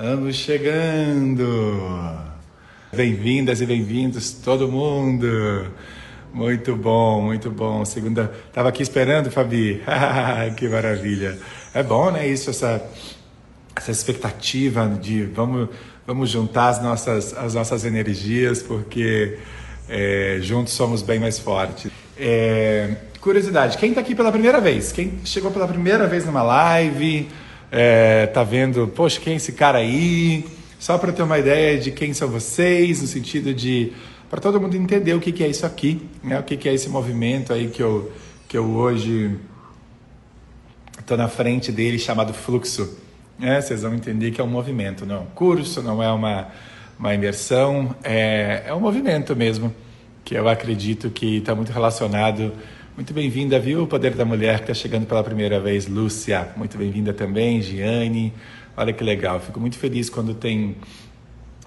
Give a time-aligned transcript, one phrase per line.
[0.00, 1.44] Estamos chegando!
[2.94, 5.26] Bem-vindas e bem-vindos, todo mundo!
[6.32, 7.84] Muito bom, muito bom.
[7.84, 9.82] Segunda, tava aqui esperando, Fabi.
[10.56, 11.36] que maravilha.
[11.74, 12.28] É bom, né?
[12.28, 12.80] Isso, essa,
[13.74, 15.68] essa expectativa de vamos,
[16.06, 19.36] vamos juntar as nossas, as nossas energias, porque
[19.88, 21.90] é, juntos somos bem mais fortes.
[22.16, 24.92] É, curiosidade, quem está aqui pela primeira vez?
[24.92, 27.28] Quem chegou pela primeira vez numa live?
[27.70, 30.44] É, tá vendo, poxa, quem é esse cara aí?
[30.78, 33.92] Só para ter uma ideia de quem são vocês, no sentido de
[34.30, 36.38] para todo mundo entender o que, que é isso aqui, né?
[36.38, 38.12] O que, que é esse movimento aí que eu
[38.46, 39.38] que eu hoje
[40.98, 42.98] estou na frente dele chamado fluxo.
[43.40, 46.48] É, vocês vão entender que é um movimento, não é um curso, não é uma,
[46.98, 49.72] uma imersão, é, é um movimento mesmo,
[50.24, 52.52] que eu acredito que está muito relacionado
[52.98, 53.84] muito bem-vinda, viu?
[53.84, 56.48] O Poder da Mulher que está chegando pela primeira vez, Lúcia.
[56.56, 58.32] Muito bem-vinda também, Giane.
[58.76, 59.38] Olha que legal.
[59.38, 60.74] Fico muito feliz quando tem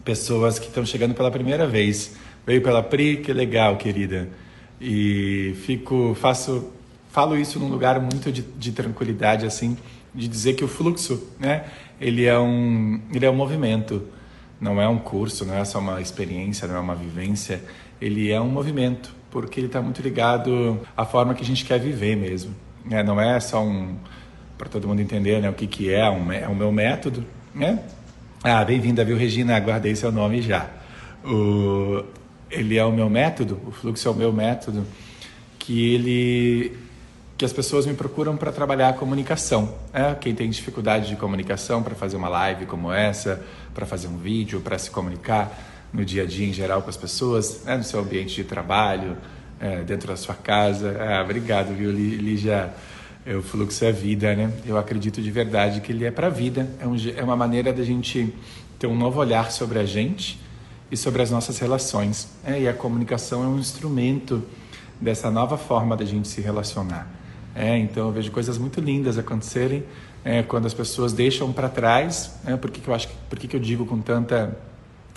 [0.04, 2.18] pessoas que estão chegando pela primeira vez.
[2.46, 4.28] Veio pela Pri, que legal, querida.
[4.82, 6.70] E fico, faço,
[7.10, 9.78] falo isso num lugar muito de, de tranquilidade, assim,
[10.14, 11.64] de dizer que o fluxo, né?
[12.02, 14.06] Ele é um, ele é um movimento.
[14.60, 17.64] Não é um curso, não é só uma experiência, não é uma vivência.
[18.02, 21.80] Ele é um movimento porque ele está muito ligado à forma que a gente quer
[21.80, 22.54] viver mesmo.
[22.90, 23.96] É, não é só um
[24.58, 27.26] para todo mundo entender né, o que, que é, um, é o meu método.
[27.56, 27.80] Né?
[28.44, 29.58] Ah, bem-vinda, viu, Regina?
[29.60, 30.70] Guardei seu nome já.
[31.26, 32.04] O,
[32.50, 34.86] ele é o meu método, o fluxo é o meu método,
[35.58, 36.78] que ele
[37.38, 39.74] que as pessoas me procuram para trabalhar a comunicação.
[39.92, 43.44] É, quem tem dificuldade de comunicação para fazer uma live como essa,
[43.74, 46.98] para fazer um vídeo, para se comunicar no dia a dia em geral com as
[46.98, 49.18] pessoas, né, no seu ambiente de trabalho,
[49.60, 50.98] é, dentro da sua casa.
[51.00, 52.74] Ah, obrigado, viu, Lígia?
[53.38, 54.52] O fluxo é vida, né?
[54.66, 56.68] Eu acredito de verdade que ele é para a vida.
[56.80, 58.34] É, um, é uma maneira da gente
[58.80, 60.40] ter um novo olhar sobre a gente
[60.92, 62.30] e sobre as nossas relações.
[62.44, 64.44] É, e a comunicação é um instrumento
[65.00, 67.08] dessa nova forma da gente se relacionar.
[67.54, 69.84] É, então eu vejo coisas muito lindas acontecerem
[70.24, 72.40] é, quando as pessoas deixam para trás.
[72.46, 73.08] É, por que, que eu acho?
[73.30, 74.58] Por que, que eu digo com tanta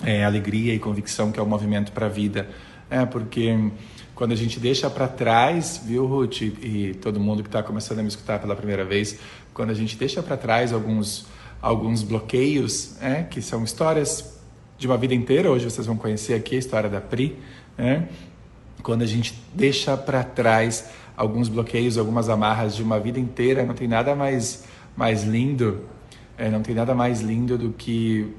[0.02, 2.48] é, alegria e convicção que é o movimento para a vida.
[2.90, 3.56] É, porque
[4.14, 8.02] quando a gente deixa para trás, viu, Ruth, e, todo mundo que está começando a
[8.02, 9.18] me escutar pela primeira vez,
[9.52, 11.26] quando a gente deixa para trás alguns,
[11.60, 14.38] alguns bloqueios, é, que são histórias
[14.78, 17.36] de uma vida inteira, hoje vocês vão conhecer aqui a história da Pri,
[17.76, 18.02] é,
[18.82, 23.74] quando a gente deixa para trás alguns bloqueios, algumas amarras de uma vida inteira, não
[23.74, 24.64] tem nada mais,
[24.96, 25.84] mais lindo,
[26.36, 28.32] é, não tem nada mais lindo do que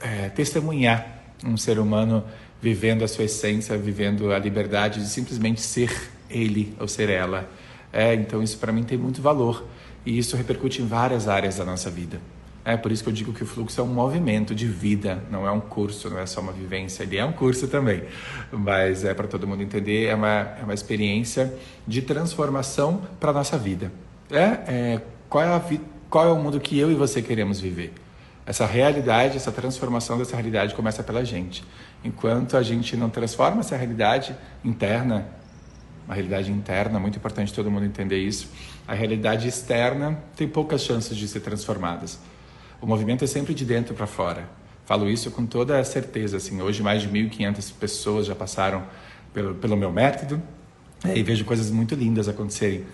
[0.00, 1.06] é, testemunhar
[1.44, 2.24] um ser humano
[2.60, 7.48] vivendo a sua essência, vivendo a liberdade de simplesmente ser ele ou ser ela.
[7.92, 9.66] É, então isso para mim tem muito valor
[10.04, 12.20] e isso repercute em várias áreas da nossa vida.
[12.64, 15.46] É por isso que eu digo que o fluxo é um movimento de vida, não
[15.46, 17.04] é um curso, não é só uma vivência.
[17.04, 18.02] Ele é um curso também,
[18.50, 21.54] mas é para todo mundo entender, é uma, é uma experiência
[21.86, 23.92] de transformação para nossa vida.
[24.28, 25.62] É, é, qual, é a,
[26.10, 27.92] qual é o mundo que eu e você queremos viver?
[28.46, 31.64] Essa realidade, essa transformação dessa realidade começa pela gente.
[32.04, 35.26] Enquanto a gente não transforma essa realidade interna,
[36.06, 38.48] uma realidade interna, muito importante todo mundo entender isso,
[38.86, 42.20] a realidade externa tem poucas chances de ser transformadas.
[42.80, 44.48] O movimento é sempre de dentro para fora.
[44.84, 46.36] Falo isso com toda a certeza.
[46.36, 48.84] Assim, hoje mais de 1.500 pessoas já passaram
[49.34, 50.40] pelo, pelo meu método
[51.04, 52.84] e vejo coisas muito lindas acontecerem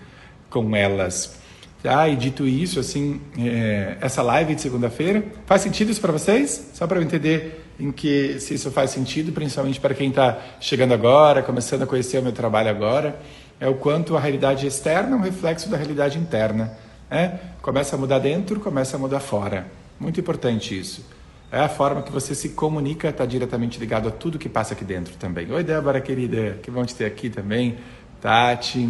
[0.49, 1.42] com elas.
[1.83, 6.69] Ah, e dito isso, assim, é, essa live de segunda-feira, faz sentido isso para vocês?
[6.73, 10.93] Só para eu entender em que se isso faz sentido, principalmente para quem está chegando
[10.93, 13.19] agora, começando a conhecer o meu trabalho agora,
[13.59, 16.71] é o quanto a realidade externa é um reflexo da realidade interna.
[17.09, 17.39] Né?
[17.61, 19.67] Começa a mudar dentro, começa a mudar fora.
[19.99, 21.05] Muito importante isso.
[21.51, 24.83] É a forma que você se comunica, está diretamente ligado a tudo que passa aqui
[24.83, 25.51] dentro também.
[25.51, 27.77] Oi, Débora, querida, que bom te ter aqui também.
[28.21, 28.89] Tati.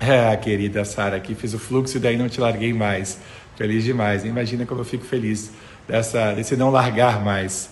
[0.00, 3.20] É, querida Sara, aqui fiz o fluxo e daí não te larguei mais.
[3.54, 4.24] Feliz demais.
[4.24, 5.52] Imagina como eu fico feliz
[5.86, 7.68] dessa, desse não largar mais.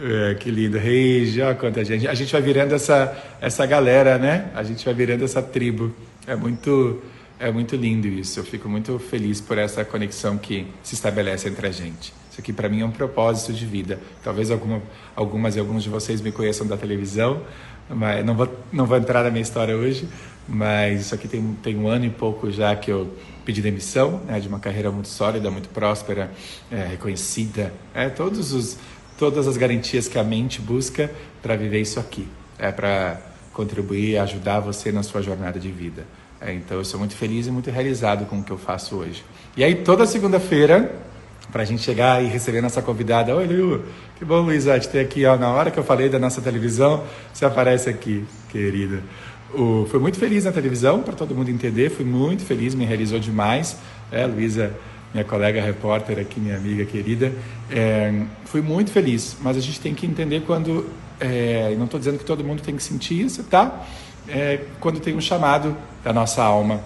[0.00, 0.76] É, que lindo.
[0.76, 2.08] Reis, olha quanta gente.
[2.08, 4.50] A gente vai virando essa, essa galera, né?
[4.56, 5.94] A gente vai virando essa tribo.
[6.26, 7.00] É muito,
[7.38, 8.40] é muito lindo isso.
[8.40, 12.12] Eu fico muito feliz por essa conexão que se estabelece entre a gente.
[12.28, 14.00] Isso aqui para mim é um propósito de vida.
[14.24, 14.82] Talvez alguma,
[15.14, 17.40] algumas e alguns de vocês me conheçam da televisão,
[17.88, 20.08] mas não vou, não vou entrar na minha história hoje,
[20.48, 23.12] mas isso aqui tem, tem um ano e pouco já que eu
[23.44, 26.30] pedi demissão né, de uma carreira muito sólida, muito próspera,
[26.70, 28.78] é, reconhecida, é, todos os,
[29.18, 31.10] todas as garantias que a mente busca
[31.42, 32.26] para viver isso aqui,
[32.58, 33.20] é para
[33.52, 36.06] contribuir ajudar você na sua jornada de vida.
[36.40, 39.24] É, então eu sou muito feliz e muito realizado com o que eu faço hoje.
[39.56, 40.94] E aí toda segunda-feira
[41.50, 43.34] para a gente chegar e receber nossa convidada.
[43.34, 43.82] Oi, Liu,
[44.16, 45.24] que bom, Luísa, te ter aqui.
[45.24, 49.02] Ó, na hora que eu falei da nossa televisão, você aparece aqui, querida.
[49.54, 53.18] O, fui muito feliz na televisão, para todo mundo entender, fui muito feliz, me realizou
[53.18, 53.78] demais.
[54.12, 54.74] É, Luísa,
[55.12, 57.32] minha colega repórter aqui, minha amiga querida,
[57.70, 60.86] é, fui muito feliz, mas a gente tem que entender quando,
[61.18, 63.86] é, não estou dizendo que todo mundo tem que sentir isso, tá?
[64.28, 65.74] É, quando tem um chamado
[66.04, 66.80] da nossa alma.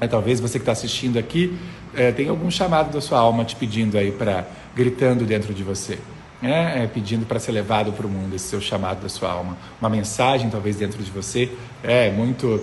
[0.00, 1.56] É, talvez você que está assistindo aqui
[1.94, 5.98] é, tenha algum chamado da sua alma te pedindo aí para, gritando dentro de você.
[6.40, 6.84] Né?
[6.84, 9.56] É, pedindo para ser levado para o mundo, esse seu chamado da sua alma.
[9.80, 11.50] Uma mensagem, talvez, dentro de você.
[11.82, 12.62] É, muito,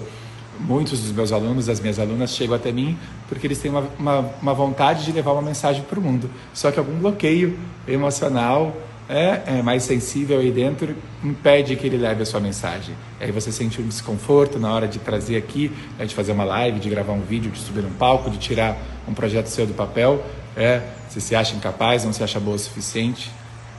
[0.60, 2.98] muitos dos meus alunos, das minhas alunas, chegam até mim
[3.34, 6.30] porque eles têm uma, uma, uma vontade de levar uma mensagem para o mundo.
[6.54, 8.76] Só que algum bloqueio emocional
[9.10, 12.96] é, é, mais sensível aí dentro impede que ele leve a sua mensagem.
[13.20, 16.80] Aí você sente um desconforto na hora de trazer aqui, né, de fazer uma live,
[16.80, 18.78] de gravar um vídeo, de subir num palco, de tirar
[19.08, 20.24] um projeto seu do papel.
[20.56, 23.32] É, você se acha incapaz, não se acha boa o suficiente.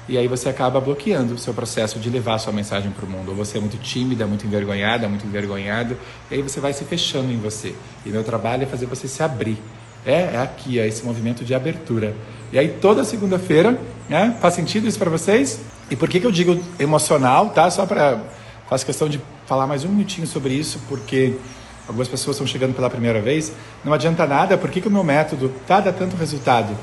[0.08, 3.08] E aí você acaba bloqueando o seu processo de levar a sua mensagem para o
[3.08, 3.30] mundo.
[3.30, 5.96] Ou você é muito tímida, muito envergonhada, muito envergonhado,
[6.30, 7.74] e aí você vai se fechando em você.
[8.04, 9.58] E meu trabalho é fazer você se abrir.
[10.04, 12.14] É, é aqui, é esse movimento de abertura.
[12.52, 13.78] E aí toda segunda-feira,
[14.08, 14.36] né?
[14.40, 15.60] Faz sentido isso para vocês?
[15.90, 17.70] E por que, que eu digo emocional, tá?
[17.70, 18.20] Só para
[18.68, 21.36] faço questão de falar mais um minutinho sobre isso, porque
[21.86, 23.52] algumas pessoas estão chegando pela primeira vez.
[23.84, 26.76] Não adianta nada, por que, que o meu método tá dá tanto resultado?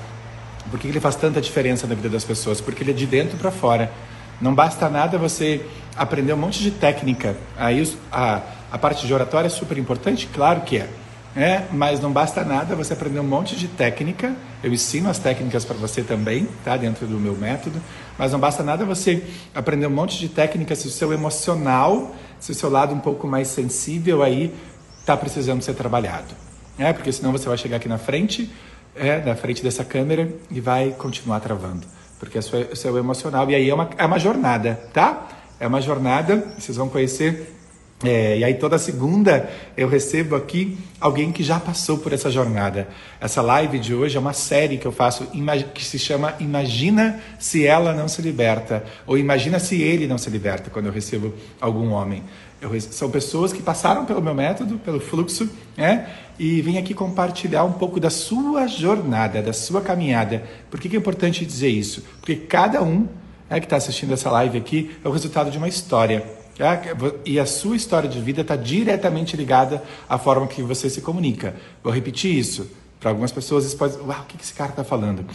[0.70, 2.62] Por que ele faz tanta diferença na vida das pessoas?
[2.62, 3.92] Porque ele é de dentro para fora.
[4.40, 5.66] Não basta nada você
[5.96, 7.36] aprender um monte de técnica.
[7.58, 8.42] Aí a,
[8.72, 10.28] a parte de oratória é super importante?
[10.34, 10.90] Claro que é.
[11.36, 11.66] é.
[11.72, 14.36] Mas não basta nada você aprender um monte de técnica.
[14.64, 16.76] Eu ensino as técnicas para você também, tá?
[16.76, 17.80] Dentro do meu método.
[18.18, 19.24] Mas não basta nada você
[19.54, 23.28] aprender um monte de técnicas se o seu emocional, se o seu lado um pouco
[23.28, 24.54] mais sensível aí
[25.00, 26.34] está precisando ser trabalhado.
[26.80, 28.50] É, porque senão você vai chegar aqui na frente
[28.96, 31.86] é, na frente dessa câmera e vai continuar travando.
[32.20, 33.50] Porque é o seu emocional.
[33.50, 35.28] E aí é uma, é uma jornada, tá?
[35.60, 37.56] É uma jornada, vocês vão conhecer.
[38.04, 39.48] É, e aí toda segunda
[39.78, 42.88] eu recebo aqui alguém que já passou por essa jornada.
[43.20, 45.28] Essa live de hoje é uma série que eu faço
[45.74, 50.32] que se chama Imagina se ela não se liberta ou Imagina se ele não se
[50.32, 52.24] liberta quando eu recebo algum homem.
[52.62, 56.08] Eu, são pessoas que passaram pelo meu método, pelo fluxo, né?
[56.38, 60.44] E vêm aqui compartilhar um pouco da sua jornada, da sua caminhada.
[60.70, 62.04] Por que, que é importante dizer isso?
[62.20, 63.08] Porque cada um
[63.50, 66.24] né, que está assistindo essa live aqui é o resultado de uma história.
[66.56, 66.80] Tá?
[67.26, 71.56] E a sua história de vida está diretamente ligada à forma que você se comunica.
[71.84, 72.70] Vou repetir isso.
[73.00, 73.98] Para algumas pessoas, isso pode.
[73.98, 75.26] Uau, o que esse cara está falando?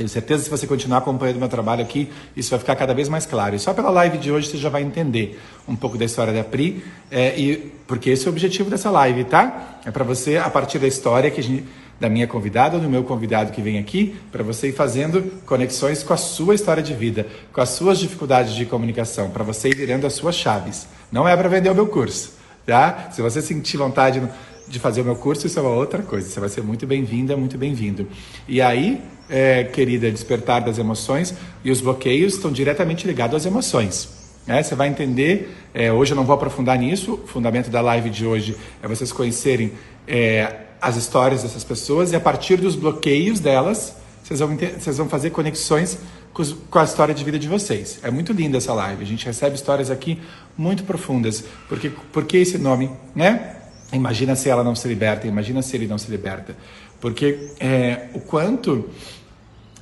[0.00, 3.06] Tenho certeza que se você continuar acompanhando meu trabalho aqui, isso vai ficar cada vez
[3.06, 3.54] mais claro.
[3.54, 5.38] E só pela live de hoje você já vai entender
[5.68, 9.24] um pouco da história da Pri, é, e, porque esse é o objetivo dessa live,
[9.24, 9.78] tá?
[9.84, 11.66] É para você, a partir da história que gente,
[12.00, 16.02] da minha convidada ou do meu convidado que vem aqui, para você ir fazendo conexões
[16.02, 19.76] com a sua história de vida, com as suas dificuldades de comunicação, para você ir
[19.76, 20.86] virando as suas chaves.
[21.12, 22.32] Não é para vender o meu curso,
[22.64, 23.10] tá?
[23.12, 24.22] Se você sentir vontade
[24.70, 26.28] de fazer o meu curso, isso é uma outra coisa.
[26.28, 28.06] Você vai ser muito bem-vinda, muito bem-vindo.
[28.48, 31.34] E aí, é, querida, despertar das emoções
[31.64, 34.08] e os bloqueios estão diretamente ligados às emoções.
[34.46, 34.62] Né?
[34.62, 38.24] Você vai entender, é, hoje eu não vou aprofundar nisso, o fundamento da live de
[38.24, 39.72] hoje é vocês conhecerem
[40.06, 45.08] é, as histórias dessas pessoas e a partir dos bloqueios delas, vocês vão, vocês vão
[45.08, 45.98] fazer conexões
[46.32, 47.98] com, a história de vida de vocês.
[48.04, 50.20] É muito linda essa live, a gente recebe histórias aqui
[50.56, 51.44] muito profundas.
[51.68, 52.88] Porque, por que esse nome?
[53.14, 53.56] Né?
[53.92, 56.56] Imagina se ela não se liberta, imagina se ele não se liberta.
[57.00, 58.88] Porque é, o quanto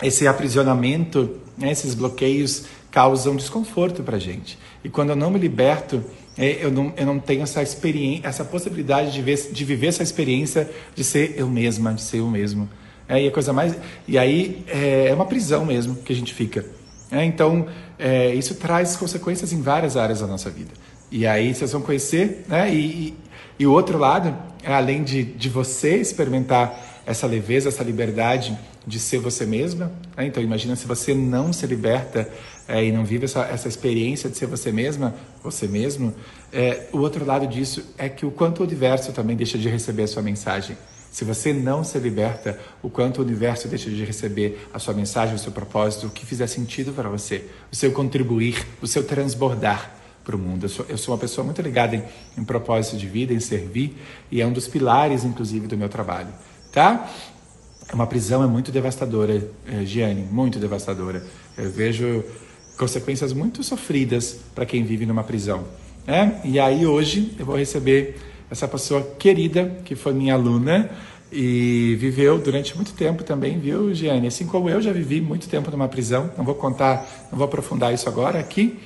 [0.03, 4.59] esse aprisionamento, né, esses bloqueios causam desconforto para gente.
[4.83, 6.03] E quando eu não me liberto,
[6.37, 10.03] é, eu, não, eu não tenho essa experiência, essa possibilidade de, ver, de viver essa
[10.03, 12.69] experiência de ser eu mesma, de ser eu mesmo.
[13.09, 13.75] É, e a coisa mais,
[14.07, 16.65] e aí é, é uma prisão mesmo que a gente fica.
[17.11, 17.67] É, então
[17.99, 20.71] é, isso traz consequências em várias áreas da nossa vida.
[21.11, 22.73] E aí vocês vão conhecer, né?
[22.73, 23.15] E,
[23.59, 28.99] e, o outro lado, é além de, de você experimentar essa leveza, essa liberdade de
[29.01, 29.91] ser você mesma.
[30.17, 30.27] Né?
[30.27, 32.29] Então, imagina se você não se liberta
[32.69, 36.15] é, e não vive essa, essa experiência de ser você mesma, você mesmo.
[36.53, 40.05] É, o outro lado disso é que o quanto o universo também deixa de receber
[40.05, 40.77] a sua mensagem.
[41.11, 45.35] Se você não se liberta, o quanto o universo deixa de receber a sua mensagem,
[45.35, 49.98] o seu propósito, o que fizer sentido para você, o seu contribuir, o seu transbordar
[50.29, 50.65] para o mundo.
[50.65, 52.03] Eu sou, eu sou, uma pessoa muito ligada em,
[52.37, 53.97] em propósito de vida, em servir,
[54.31, 56.29] e é um dos pilares, inclusive, do meu trabalho.
[56.71, 57.09] Tá?
[57.95, 61.25] Uma prisão é muito devastadora, eh, Giane, muito devastadora.
[61.57, 62.23] Eu vejo
[62.77, 65.65] consequências muito sofridas para quem vive numa prisão.
[66.07, 66.43] Né?
[66.45, 68.17] E aí hoje eu vou receber
[68.51, 70.91] essa pessoa querida, que foi minha aluna,
[71.33, 74.27] e viveu durante muito tempo também, viu, Giane?
[74.27, 77.93] Assim como eu já vivi muito tempo numa prisão, não vou contar, não vou aprofundar
[77.93, 78.79] isso agora aqui,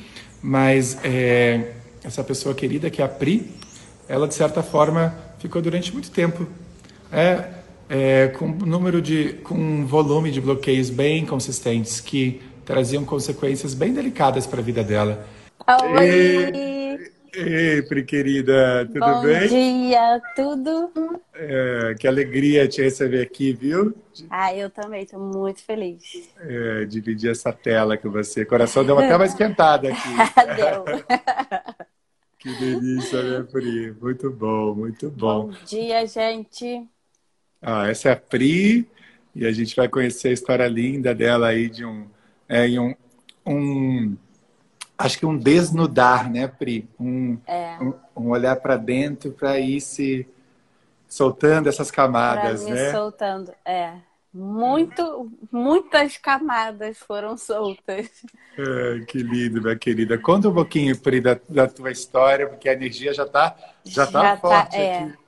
[0.42, 1.72] mas é,
[2.02, 3.50] essa pessoa querida que é a Pri,
[4.08, 6.46] ela de certa forma ficou durante muito tempo
[7.12, 7.44] é,
[7.88, 13.74] é, com um número de, com um volume de bloqueios bem consistentes que traziam consequências
[13.74, 15.26] bem delicadas para a vida dela.
[15.96, 16.50] Oi!
[16.54, 16.81] E...
[17.34, 19.48] Ei, Pri querida, tudo Bom bem?
[19.48, 21.22] Bom dia, tudo?
[21.32, 23.94] É, que alegria te receber aqui, viu?
[24.28, 26.30] Ah, eu também, estou muito feliz.
[26.38, 28.42] É, dividir essa tela com você.
[28.42, 30.08] O coração deu até uma esquentada aqui.
[30.56, 30.84] deu.
[32.38, 33.92] que delícia, né, Pri?
[33.98, 35.46] Muito bom, muito bom.
[35.46, 36.86] Bom dia, gente.
[37.62, 38.86] Ah, essa é a Pri
[39.34, 42.06] e a gente vai conhecer a história linda dela aí de um,
[42.46, 42.94] é, um,
[43.46, 44.16] um
[45.02, 46.88] acho que um desnudar, né, Pri?
[46.98, 47.76] Um, é.
[47.80, 50.26] um, um olhar para dentro para ir se
[51.08, 52.90] soltando essas camadas, pra né?
[52.90, 53.92] soltando, é.
[54.34, 58.08] Muito, muitas camadas foram soltas.
[58.56, 60.16] É, que lindo, minha querida.
[60.16, 63.54] Conta um pouquinho, Pri, da, da tua história, porque a energia já está
[63.84, 65.02] já tá já tá, forte tá, é.
[65.02, 65.18] aqui.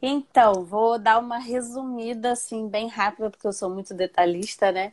[0.00, 4.92] então, vou dar uma resumida, assim, bem rápida, porque eu sou muito detalhista, né?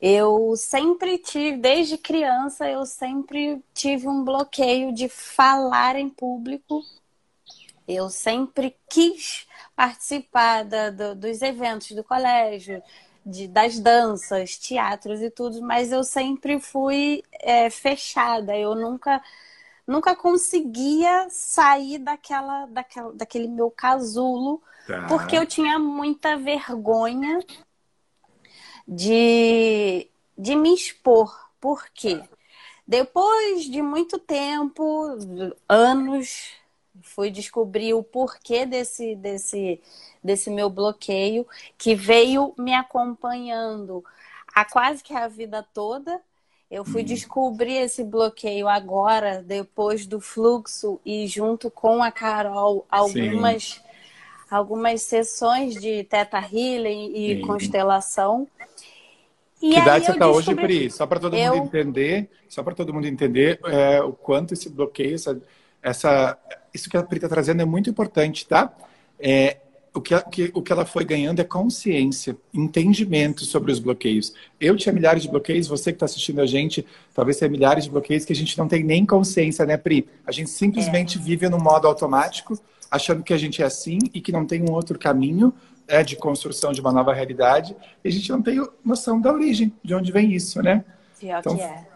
[0.00, 6.84] Eu sempre tive, desde criança, eu sempre tive um bloqueio de falar em público.
[7.86, 12.80] Eu sempre quis participar da, do, dos eventos do colégio,
[13.26, 18.56] de, das danças, teatros e tudo, mas eu sempre fui é, fechada.
[18.56, 19.20] Eu nunca,
[19.84, 25.06] nunca conseguia sair daquela, daquela, daquele meu casulo, tá.
[25.08, 27.40] porque eu tinha muita vergonha
[28.88, 31.48] de, de me expor.
[31.60, 32.22] Por quê?
[32.86, 35.18] Depois de muito tempo,
[35.68, 36.52] anos,
[37.02, 39.80] fui descobrir o porquê desse, desse,
[40.24, 44.02] desse meu bloqueio, que veio me acompanhando
[44.54, 46.20] há quase que a vida toda.
[46.70, 47.06] Eu fui uhum.
[47.06, 53.82] descobrir esse bloqueio agora, depois do fluxo, e junto com a Carol, algumas,
[54.50, 57.40] algumas sessões de Teta Healing e Sim.
[57.42, 58.46] constelação.
[59.60, 60.90] E que idade você está hoje, Pri?
[60.90, 61.56] Só para todo eu...
[61.56, 65.40] mundo entender, só para todo mundo entender é, o quanto esse bloqueio, essa,
[65.82, 66.38] essa,
[66.72, 68.72] isso que a Pri está trazendo é muito importante, tá?
[69.18, 69.58] É,
[69.92, 74.32] o que, que, o que ela foi ganhando é consciência, entendimento sobre os bloqueios.
[74.60, 77.90] Eu tinha milhares de bloqueios, você que está assistindo a gente, talvez tenha milhares de
[77.90, 80.08] bloqueios que a gente não tem nem consciência, né, Pri?
[80.24, 81.20] A gente simplesmente é.
[81.20, 82.58] vive no modo automático,
[82.90, 85.52] achando que a gente é assim e que não tem um outro caminho,
[85.86, 89.72] é, de construção de uma nova realidade, e a gente não tem noção da origem,
[89.82, 90.84] de onde vem isso, né?
[91.18, 91.86] Pior então, que é.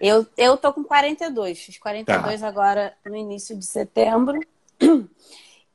[0.00, 2.48] Eu, eu tô com 42, fiz 42 tá.
[2.48, 4.40] agora no início de setembro.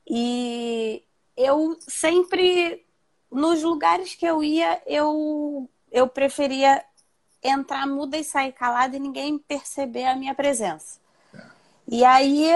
[0.08, 1.02] E
[1.36, 2.86] eu sempre,
[3.28, 6.80] nos lugares que eu ia, eu, eu preferia
[7.42, 11.00] entrar muda e sair calada e ninguém perceber a minha presença.
[11.32, 11.50] Tá.
[11.88, 12.48] E aí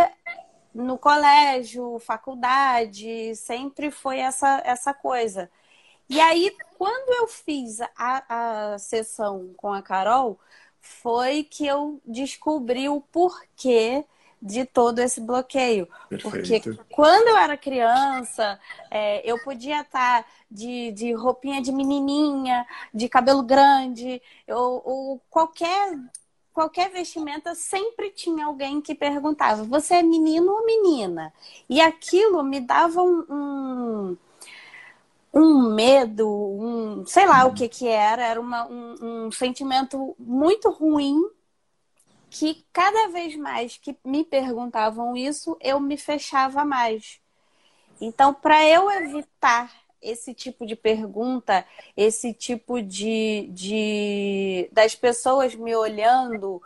[0.74, 5.50] no colégio, faculdade, sempre foi essa, essa coisa.
[6.08, 10.38] E aí, quando eu fiz a, a sessão com a Carol,
[10.80, 14.04] foi que eu descobri o porquê
[14.42, 15.86] de todo esse bloqueio.
[16.08, 16.30] Perfeito.
[16.30, 18.58] Porque quando eu era criança,
[18.90, 25.98] é, eu podia estar de, de roupinha de menininha, de cabelo grande, ou, ou qualquer
[26.52, 31.33] qualquer vestimenta sempre tinha alguém que perguntava: você é menino ou menina?
[31.69, 34.16] E aquilo me dava um, um,
[35.33, 40.71] um medo, um sei lá o que que era, era uma, um, um sentimento muito
[40.71, 41.23] ruim
[42.30, 47.21] que cada vez mais que me perguntavam isso, eu me fechava mais.
[48.00, 49.71] Então, para eu evitar
[50.02, 51.64] esse tipo de pergunta,
[51.97, 56.62] esse tipo de, de das pessoas me olhando,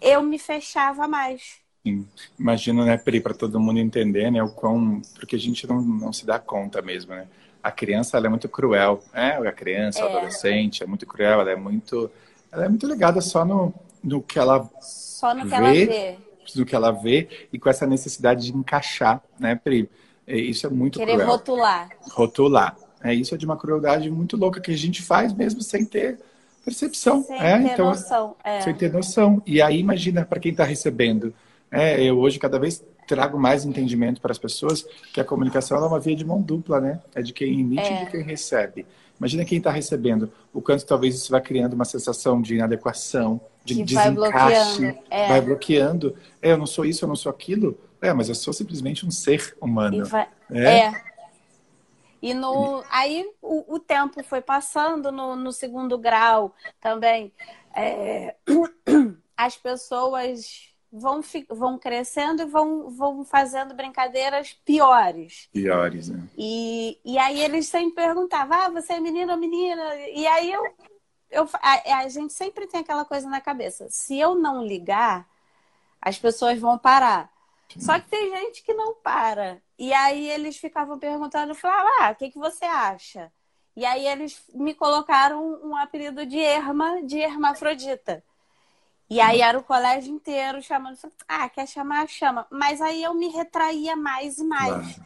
[0.00, 1.60] eu me fechava mais.
[1.86, 2.06] Sim.
[2.38, 6.12] Imagino, né, Pri, para todo mundo entender, né, o quão, porque a gente não, não
[6.12, 7.26] se dá conta mesmo, né?
[7.62, 9.36] A criança, ela é muito cruel, né?
[9.36, 10.02] A criança, é.
[10.02, 12.10] a adolescente, é muito cruel, ela é muito,
[12.50, 16.18] ela é muito ligada só no, no que ela só no vê, que ela vê,
[16.56, 19.90] no que ela vê e com essa necessidade de encaixar, né, Pri?
[20.30, 21.28] É, isso é muito Querer cruel.
[21.28, 21.88] rotular.
[22.12, 22.76] Rotular.
[23.02, 26.20] É, isso é de uma crueldade muito louca que a gente faz mesmo sem ter
[26.64, 27.24] percepção.
[27.24, 28.36] Sem é, ter então, noção.
[28.44, 28.60] É.
[28.60, 29.42] Sem ter noção.
[29.44, 31.34] E aí, imagina para quem está recebendo.
[31.70, 35.86] É, eu hoje cada vez trago mais entendimento para as pessoas que a comunicação é
[35.86, 37.00] uma via de mão dupla, né?
[37.14, 38.02] É de quem emite é.
[38.02, 38.86] e de quem recebe.
[39.18, 43.74] Imagina quem está recebendo, o quanto talvez isso vai criando uma sensação de inadequação, de
[43.74, 44.98] que desencaixe, vai bloqueando.
[45.10, 45.28] É.
[45.28, 46.16] Vai bloqueando.
[46.40, 47.76] É, eu não sou isso, eu não sou aquilo.
[48.02, 50.04] É, mas eu sou simplesmente um ser humano.
[50.06, 50.28] Vai...
[50.50, 50.78] É.
[50.80, 51.04] é.
[52.22, 57.32] E no, aí o, o tempo foi passando no, no segundo grau também.
[57.74, 58.36] É,
[59.36, 65.48] as pessoas vão, vão crescendo e vão, vão fazendo brincadeiras piores.
[65.52, 66.28] Piores, né?
[66.36, 69.94] E, e aí eles sempre perguntavam, ah, você é menino ou menina?
[70.08, 70.62] E aí eu,
[71.30, 73.86] eu a, a gente sempre tem aquela coisa na cabeça.
[73.88, 75.26] Se eu não ligar,
[76.02, 77.29] as pessoas vão parar.
[77.78, 79.62] Só que tem gente que não para.
[79.78, 83.32] E aí eles ficavam perguntando, falavam, ah, o que, que você acha?
[83.76, 88.22] E aí eles me colocaram um apelido de Erma, de hermafrodita.
[89.08, 90.96] E aí era o colégio inteiro chamando,
[91.26, 92.46] ah, quer chamar, chama.
[92.50, 95.00] Mas aí eu me retraía mais e mais.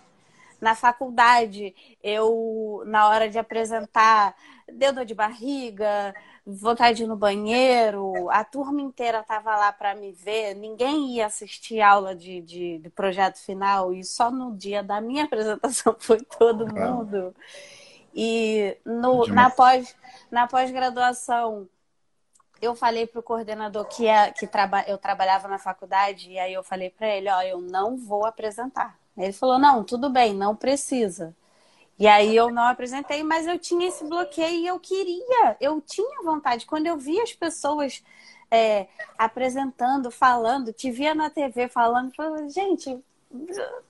[0.60, 4.34] Na faculdade, eu, na hora de apresentar,
[4.68, 6.14] deu dor de barriga,
[6.46, 11.26] vontade de ir no banheiro, a turma inteira estava lá para me ver, ninguém ia
[11.26, 16.20] assistir aula de, de, de, projeto final, e só no dia da minha apresentação foi
[16.20, 17.34] todo mundo.
[18.14, 19.96] E no, na pós
[20.30, 21.68] na pós-graduação,
[22.60, 26.52] eu falei para o coordenador que, é, que traba, eu trabalhava na faculdade, e aí
[26.52, 28.98] eu falei para ele, ó, eu não vou apresentar.
[29.16, 31.34] Ele falou, não, tudo bem, não precisa.
[31.98, 36.22] E aí eu não apresentei, mas eu tinha esse bloqueio e eu queria, eu tinha
[36.22, 36.66] vontade.
[36.66, 38.02] Quando eu via as pessoas
[38.50, 38.86] é,
[39.16, 42.98] apresentando, falando, te via na TV falando, falei, gente,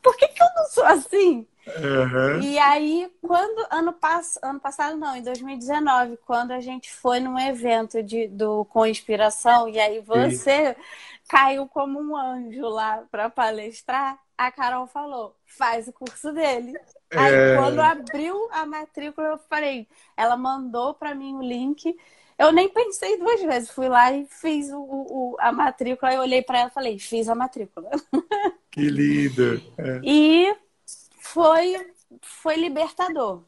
[0.03, 1.47] por que, que eu não sou assim?
[1.67, 2.41] Uhum.
[2.43, 4.39] E aí, quando ano, pass...
[4.43, 9.69] ano passado, não, em 2019, quando a gente foi num evento de, do Com Inspiração,
[9.69, 10.81] e aí você Sim.
[11.29, 16.79] caiu como um anjo lá para palestrar, a Carol falou: faz o curso dele.
[17.17, 17.57] Aí, é...
[17.57, 21.97] quando abriu a matrícula, eu falei, ela mandou para mim o link.
[22.39, 26.13] Eu nem pensei duas vezes, fui lá e fiz o, o a matrícula.
[26.13, 27.91] Eu olhei para ela e falei: fiz a matrícula.
[28.75, 29.63] Que lindo!
[29.79, 30.01] É.
[30.03, 30.57] E
[31.21, 31.77] foi,
[32.21, 33.45] foi libertador.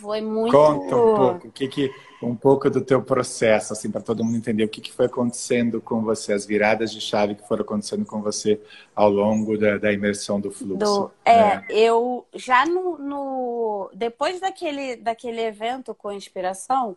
[0.00, 0.52] Foi muito.
[0.52, 1.92] Conta um pouco, o que que,
[2.26, 5.80] um pouco do teu processo, assim, para todo mundo entender o que, que foi acontecendo
[5.80, 8.60] com você, as viradas de chave que foram acontecendo com você
[8.94, 10.76] ao longo da, da imersão do fluxo.
[10.76, 16.96] Do, é, é, eu já no, no, depois daquele, daquele evento com inspiração,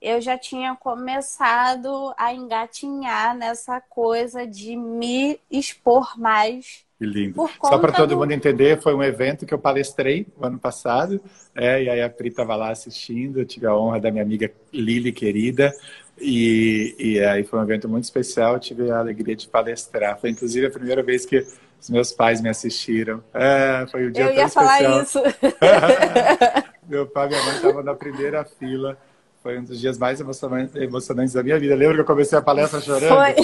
[0.00, 7.48] eu já tinha começado a engatinhar nessa coisa de me expor mais que lindo.
[7.64, 8.18] Só para todo do...
[8.18, 11.18] mundo entender, foi um evento que eu palestrei o ano passado,
[11.54, 14.52] é, e aí a Pri estava lá assistindo, eu tive a honra da minha amiga
[14.70, 15.72] Lili, querida,
[16.20, 20.20] e, e aí foi um evento muito especial, eu tive a alegria de palestrar.
[20.20, 21.38] Foi inclusive a primeira vez que
[21.80, 23.24] os meus pais me assistiram.
[23.32, 25.02] É, foi um dia eu tão especial.
[25.02, 25.18] isso.
[26.86, 28.98] Meu pai e minha mãe estavam na primeira fila.
[29.42, 31.74] Foi um dos dias mais emocionantes da minha vida.
[31.76, 33.14] Lembra que eu comecei a palestra chorando?
[33.14, 33.34] Foi.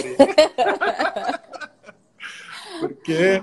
[3.07, 3.43] porque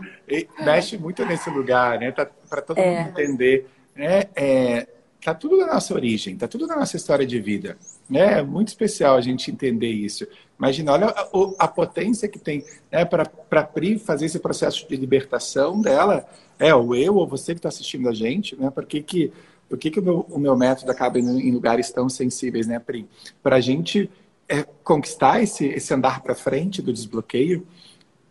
[0.61, 2.11] mexe muito nesse lugar, né?
[2.11, 3.05] Tá, para todo é.
[3.05, 3.67] mundo entender.
[3.95, 4.25] Né?
[4.35, 4.87] É,
[5.23, 7.77] tá tudo na nossa origem, tá tudo na nossa história de vida.
[8.09, 8.39] Né?
[8.39, 10.27] É muito especial a gente entender isso.
[10.59, 14.95] Imagina, olha a, a potência que tem né, para a Pri fazer esse processo de
[14.97, 16.27] libertação dela.
[16.59, 18.69] É, ou eu, ou você que está assistindo a gente, né?
[18.69, 19.31] Por que, que,
[19.67, 22.79] por que, que o, meu, o meu método acaba indo em lugares tão sensíveis, né,
[22.79, 23.07] Pri?
[23.41, 24.09] Para a gente
[24.47, 27.65] é, conquistar esse, esse andar para frente do desbloqueio,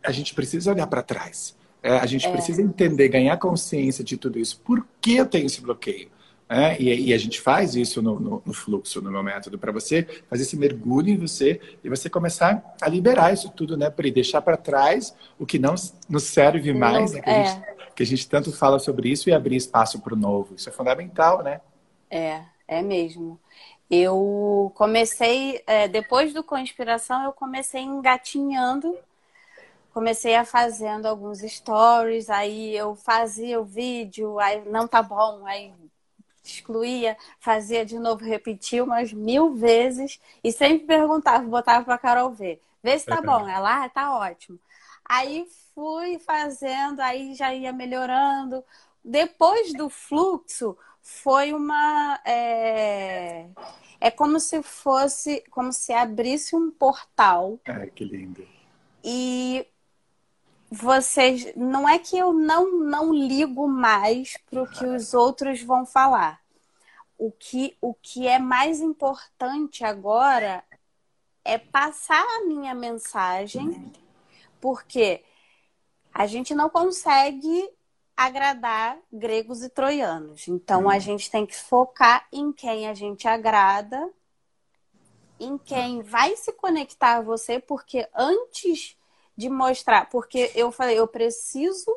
[0.05, 1.57] a gente precisa olhar para trás.
[1.83, 2.31] É, a gente é.
[2.31, 4.61] precisa entender, ganhar consciência de tudo isso.
[4.61, 6.11] Por que eu tenho esse bloqueio?
[6.49, 9.73] É, e, e, a gente faz isso no, no, no fluxo, no meu método, para
[9.73, 14.11] você fazer esse mergulho em você e você começar a liberar isso tudo, né, Pri?
[14.11, 15.75] Deixar para trás o que não
[16.11, 17.45] nos serve mais, né, que, a é.
[17.47, 17.63] gente,
[17.97, 20.55] que, a gente, tanto fala sobre isso e abrir espaço para o novo.
[20.55, 21.63] Isso é fundamental, né?
[22.11, 23.41] É, é mesmo.
[23.91, 28.95] Eu comecei, é, depois do Conspiração, eu comecei engatinhando
[29.93, 35.73] comecei a fazendo alguns stories, aí eu fazia o vídeo, aí não tá bom, aí
[36.45, 42.61] excluía, fazia de novo, repetia umas mil vezes e sempre perguntava, botava pra Carol ver,
[42.83, 44.59] vê se tá bom, ela, ah, tá ótimo.
[45.05, 48.65] Aí fui fazendo, aí já ia melhorando.
[49.05, 52.21] Depois do fluxo, foi uma.
[52.25, 53.47] É,
[54.01, 57.59] é como se fosse, como se abrisse um portal.
[57.67, 58.47] Ai, que lindo.
[59.05, 59.67] E
[60.73, 61.55] vocês.
[61.55, 66.41] Não é que eu não, não ligo mais para o que os outros vão falar.
[67.19, 70.65] O que, o que é mais importante agora
[71.45, 73.93] é passar a minha mensagem,
[74.61, 75.23] porque
[76.13, 77.69] a gente não consegue
[78.17, 80.49] agradar gregos e troianos.
[80.49, 84.11] Então a gente tem que focar em quem a gente agrada,
[85.39, 88.97] em quem vai se conectar a você, porque antes
[89.37, 91.91] de mostrar, porque eu falei, eu preciso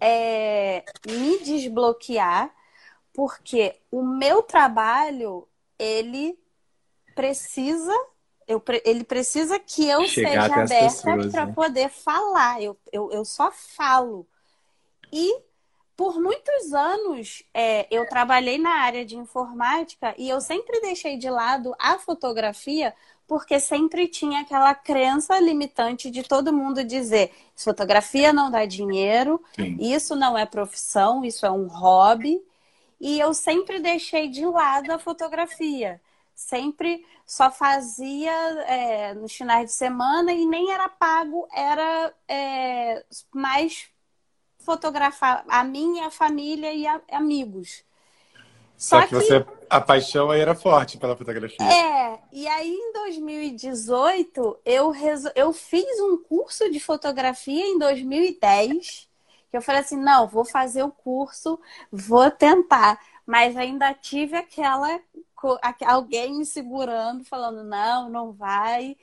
[0.00, 2.54] é, me desbloquear,
[3.12, 6.38] porque o meu trabalho, ele
[7.14, 7.92] precisa
[8.46, 11.52] eu, ele precisa que eu Chegar seja aberta para né?
[11.54, 12.62] poder falar.
[12.62, 14.26] Eu, eu, eu só falo.
[15.10, 15.42] E
[15.96, 21.30] por muitos anos é, eu trabalhei na área de informática e eu sempre deixei de
[21.30, 22.94] lado a fotografia
[23.26, 29.76] porque sempre tinha aquela crença limitante de todo mundo dizer fotografia não dá dinheiro, Sim.
[29.80, 32.40] isso não é profissão, isso é um hobby.
[33.00, 36.00] E eu sempre deixei de lado a fotografia
[36.34, 38.32] sempre só fazia
[38.66, 43.88] é, nos finais de semana e nem era pago, era é, mais
[44.58, 47.84] fotografar a minha família e a, amigos.
[48.76, 51.66] Só, Só que, que, você, a paixão aí era forte pela fotografia.
[51.66, 55.32] É, e aí em 2018 eu, resol...
[55.34, 59.08] eu fiz um curso de fotografia em 2010,
[59.50, 61.58] que eu falei assim, não, vou fazer o curso,
[61.90, 63.00] vou tentar.
[63.26, 65.00] Mas ainda tive aquela
[65.84, 68.96] alguém me segurando, falando, não, não vai.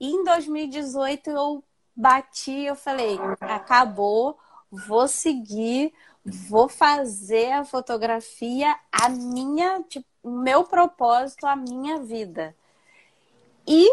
[0.00, 4.38] E em 2018 eu bati, eu falei, acabou,
[4.70, 5.92] vou seguir,
[6.24, 12.54] vou fazer a fotografia a minha, tipo, meu propósito, a minha vida.
[13.66, 13.88] E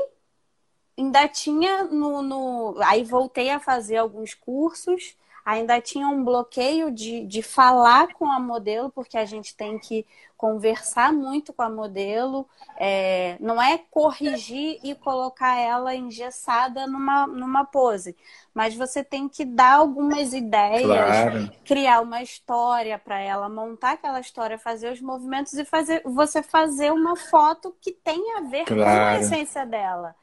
[0.97, 2.75] ainda tinha no, no.
[2.83, 5.15] Aí voltei a fazer alguns cursos
[5.49, 10.05] ainda tinha um bloqueio de, de falar com a modelo, porque a gente tem que
[10.37, 17.65] conversar muito com a modelo, é, não é corrigir e colocar ela engessada numa, numa
[17.65, 18.15] pose,
[18.53, 21.51] mas você tem que dar algumas ideias, claro.
[21.65, 26.93] criar uma história para ela, montar aquela história, fazer os movimentos e fazer você fazer
[26.93, 28.81] uma foto que tenha a ver claro.
[28.81, 30.15] com a essência dela.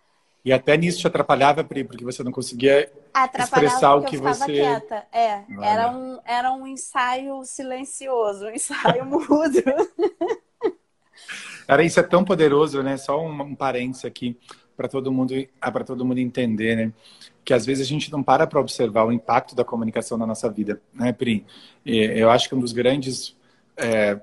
[0.47, 2.89] E até nisso te atrapalhava, Pri, porque você não conseguia
[3.37, 4.45] expressar o que você.
[4.45, 5.05] Quieta.
[5.13, 9.61] É, era um, era um ensaio silencioso, um ensaio mudo.
[11.67, 12.97] Era isso é tão poderoso, né?
[12.97, 14.39] Só um, um parênteses aqui
[14.77, 16.93] para todo mundo ah, para todo mundo entender, né?
[17.45, 20.49] Que às vezes a gente não para para observar o impacto da comunicação na nossa
[20.49, 21.45] vida, né, Pri?
[21.85, 23.37] Eu acho que um dos grandes
[23.77, 24.21] é,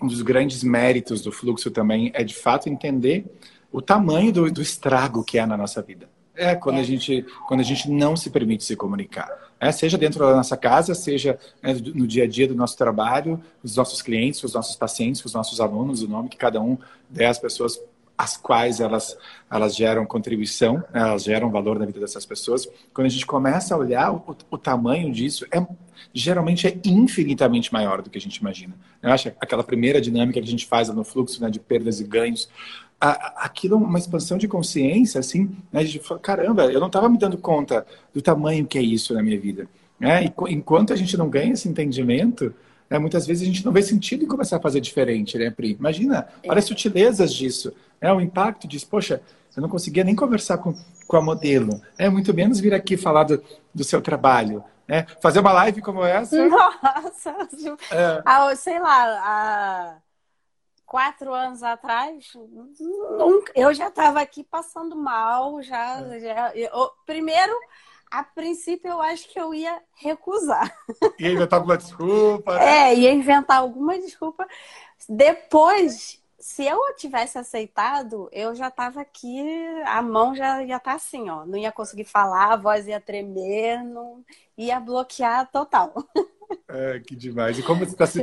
[0.00, 3.26] um dos grandes méritos do fluxo também é de fato entender
[3.72, 6.08] o tamanho do, do estrago que é na nossa vida.
[6.34, 6.80] É quando, é.
[6.80, 9.28] A gente, quando a gente não se permite se comunicar.
[9.60, 13.40] É, seja dentro da nossa casa, seja né, no dia a dia do nosso trabalho,
[13.62, 16.76] os nossos clientes, os nossos pacientes, os nossos alunos, o nome que cada um
[17.28, 17.78] às pessoas
[18.16, 19.16] as quais elas,
[19.50, 22.68] elas geram contribuição, né, elas geram valor na vida dessas pessoas.
[22.94, 25.64] Quando a gente começa a olhar o, o tamanho disso, é,
[26.14, 28.74] geralmente é infinitamente maior do que a gente imagina.
[29.02, 32.04] Eu acho aquela primeira dinâmica que a gente faz no fluxo né, de perdas e
[32.04, 32.48] ganhos,
[33.02, 35.82] aquilo é uma expansão de consciência, assim, né?
[35.82, 37.84] De caramba, eu não estava me dando conta
[38.14, 39.66] do tamanho que é isso na minha vida.
[39.98, 40.24] Né?
[40.24, 42.54] E enquanto a gente não ganha esse entendimento,
[42.88, 45.72] né, muitas vezes a gente não vê sentido em começar a fazer diferente, né, Pri?
[45.72, 46.50] Imagina, é.
[46.50, 48.12] olha as sutilezas disso, né?
[48.12, 49.20] O impacto disso, poxa,
[49.56, 50.74] eu não conseguia nem conversar com,
[51.08, 53.42] com a modelo, é muito menos vir aqui falar do,
[53.74, 55.06] do seu trabalho, né?
[55.20, 56.36] Fazer uma live como essa.
[56.48, 57.30] Nossa,
[57.90, 58.22] é.
[58.24, 59.96] a, sei lá, a
[60.92, 62.34] quatro anos atrás,
[63.16, 67.50] nunca, eu já estava aqui passando mal, já, já eu, primeiro,
[68.10, 70.70] a princípio eu acho que eu ia recusar.
[71.18, 72.56] Ia inventar alguma desculpa?
[72.56, 72.90] Né?
[72.90, 74.46] É, ia inventar alguma desculpa.
[75.08, 79.40] Depois, se eu tivesse aceitado, eu já estava aqui,
[79.86, 83.00] a mão já ia estar tá assim, ó, não ia conseguir falar, a voz ia
[83.00, 84.22] tremer, não
[84.58, 85.94] ia bloquear total.
[86.68, 87.58] É, que demais.
[87.58, 88.22] E como você está se,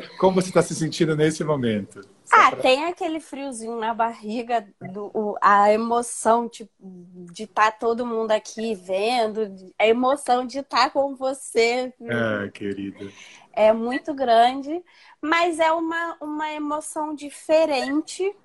[0.52, 2.19] tá se sentindo nesse momento?
[2.32, 2.62] Ah, pra...
[2.62, 8.32] tem aquele friozinho na barriga, do, o, a emoção tipo, de estar tá todo mundo
[8.32, 11.94] aqui vendo, a emoção de estar tá com você.
[12.02, 13.12] É, querida.
[13.52, 14.84] É muito grande,
[15.22, 18.36] mas é uma, uma emoção diferente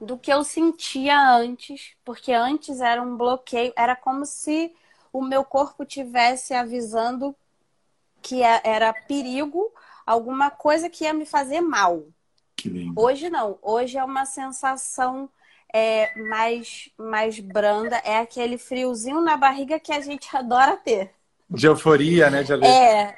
[0.00, 4.74] do que eu sentia antes, porque antes era um bloqueio, era como se
[5.12, 7.34] o meu corpo tivesse avisando
[8.20, 9.72] que é, era perigo,
[10.06, 12.04] alguma coisa que ia me fazer mal.
[12.96, 15.28] Hoje não, hoje é uma sensação
[15.72, 21.10] é, mais, mais branda, é aquele friozinho na barriga que a gente adora ter.
[21.50, 22.42] De euforia, né?
[22.42, 23.14] De É.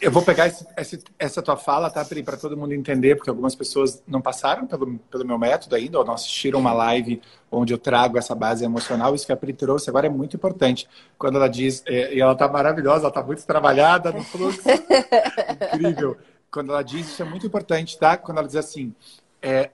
[0.00, 3.30] Eu vou pegar esse, esse, essa tua fala, tá, Pri, para todo mundo entender, porque
[3.30, 7.72] algumas pessoas não passaram pelo, pelo meu método ainda, ou não assistiram uma live onde
[7.72, 9.14] eu trago essa base emocional.
[9.14, 10.86] Isso que a Pri trouxe agora é muito importante.
[11.16, 14.60] Quando ela diz, é, e ela tá maravilhosa, ela tá muito trabalhada no fluxo.
[15.74, 16.18] Incrível.
[16.52, 18.16] Quando ela diz, isso é muito importante, tá?
[18.16, 18.94] Quando ela diz assim,
[19.40, 19.70] é,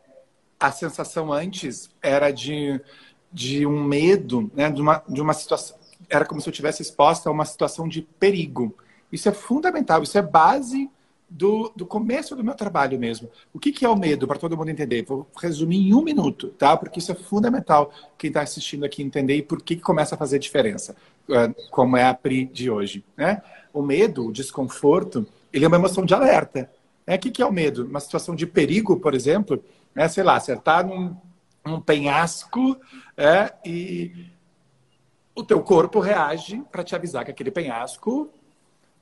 [0.59, 2.81] a sensação antes era de,
[3.33, 4.71] de um medo, né?
[4.71, 5.77] De uma, de uma situação
[6.09, 8.75] era como se eu tivesse exposta a uma situação de perigo.
[9.13, 10.91] Isso é fundamental, isso é base
[11.29, 13.29] do, do começo do meu trabalho mesmo.
[13.53, 15.05] O que, que é o medo, para todo mundo entender?
[15.05, 16.77] Vou resumir em um minuto, tá?
[16.77, 20.19] Porque isso é fundamental quem está assistindo aqui entender e por que, que começa a
[20.19, 20.97] fazer diferença,
[21.31, 23.05] ah, como é a PRI de hoje.
[23.17, 23.43] Né?
[23.73, 26.71] O medo, o desconforto, ele é uma emoção de alerta.
[27.07, 27.17] Né?
[27.17, 27.85] O que, é o medo?
[27.87, 29.63] Uma situação de perigo, por exemplo,
[29.95, 30.09] né?
[30.09, 31.17] sei lá, você está num,
[31.65, 32.77] num penhasco
[33.17, 34.27] é, e
[35.35, 38.29] o teu corpo reage para te avisar que aquele penhasco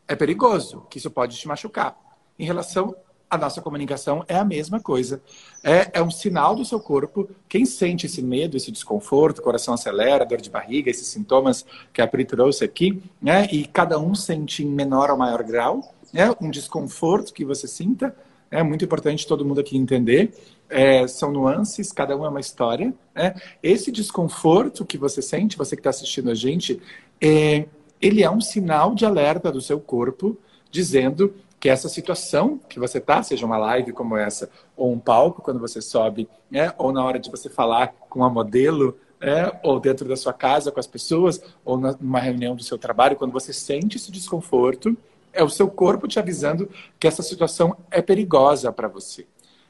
[0.06, 1.96] é perigoso, que isso pode te machucar.
[2.38, 2.94] Em relação
[3.28, 5.20] à nossa comunicação, é a mesma coisa.
[5.64, 7.28] É, é um sinal do seu corpo.
[7.48, 12.06] Quem sente esse medo, esse desconforto, coração acelera, dor de barriga, esses sintomas que a
[12.06, 13.48] Pri trouxe aqui, né?
[13.50, 16.34] e cada um sente em menor ou maior grau, né?
[16.40, 18.16] um desconforto que você sinta,
[18.50, 20.32] é muito importante todo mundo aqui entender.
[20.68, 22.94] É, são nuances, cada um é uma história.
[23.14, 23.34] Né?
[23.62, 26.80] Esse desconforto que você sente, você que está assistindo a gente,
[27.20, 27.66] é,
[28.00, 30.38] ele é um sinal de alerta do seu corpo,
[30.70, 35.42] dizendo que essa situação que você está, seja uma live como essa, ou um palco
[35.42, 36.72] quando você sobe, né?
[36.78, 40.72] ou na hora de você falar com a modelo, é, ou dentro da sua casa
[40.72, 44.96] com as pessoas, ou numa reunião do seu trabalho, quando você sente esse desconforto,
[45.36, 46.68] é o seu corpo te avisando
[46.98, 49.26] que essa situação é perigosa para você.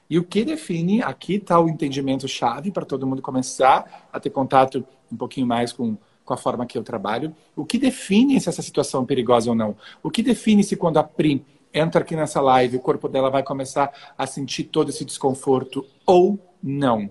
[0.08, 4.30] E o que define, aqui está o entendimento chave para todo mundo começar a ter
[4.30, 7.34] contato um pouquinho mais com com a forma que eu trabalho.
[7.54, 9.76] O que define se essa situação é perigosa ou não?
[10.02, 13.42] O que define se quando a Pri entra aqui nessa live, o corpo dela vai
[13.42, 17.08] começar a sentir todo esse desconforto ou não?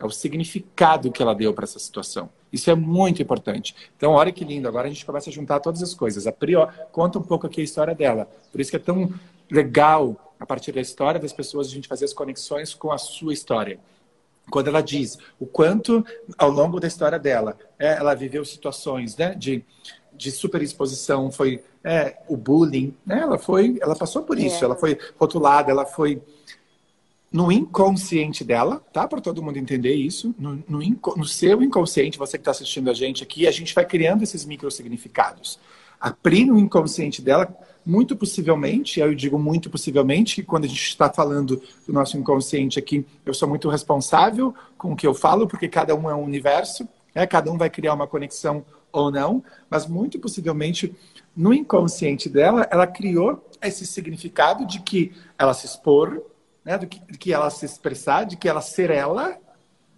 [0.00, 2.30] É o significado que ela deu para essa situação.
[2.54, 3.74] Isso é muito importante.
[3.96, 4.68] Então, olha que lindo.
[4.68, 6.26] Agora a gente começa a juntar todas as coisas.
[6.26, 8.28] A Pri ó, conta um pouco aqui a história dela.
[8.52, 9.12] Por isso que é tão
[9.50, 13.32] legal, a partir da história das pessoas, a gente fazer as conexões com a sua
[13.32, 13.78] história
[14.50, 16.04] quando ela diz o quanto,
[16.36, 19.64] ao longo da história dela, é, ela viveu situações né, de,
[20.12, 24.64] de superexposição, foi é, o bullying, né, ela foi, ela passou por isso, é.
[24.64, 26.20] ela foi rotulada, ela foi
[27.34, 29.08] no inconsciente dela, tá?
[29.08, 30.78] Para todo mundo entender isso, no, no,
[31.16, 34.44] no seu inconsciente, você que está assistindo a gente aqui, a gente vai criando esses
[34.44, 35.58] micro significados.
[36.00, 37.52] A Pri, no inconsciente dela,
[37.84, 42.78] muito possivelmente, eu digo muito possivelmente, que quando a gente está falando do nosso inconsciente
[42.78, 46.22] aqui, eu sou muito responsável com o que eu falo, porque cada um é um
[46.22, 47.26] universo, né?
[47.26, 50.94] cada um vai criar uma conexão ou não, mas muito possivelmente
[51.36, 56.22] no inconsciente dela, ela criou esse significado de que ela se expor,
[56.64, 56.78] né?
[56.78, 59.38] de, que, de que ela se expressar, de que ela ser ela,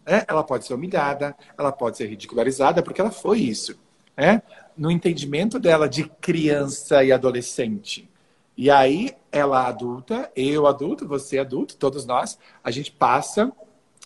[0.07, 0.25] né?
[0.27, 3.79] ela pode ser humilhada, ela pode ser ridicularizada, porque ela foi isso.
[4.17, 4.43] Né?
[4.77, 8.09] no entendimento dela de criança e adolescente.
[8.57, 13.53] E aí, ela adulta, eu adulto, você adulto, todos nós, a gente passa.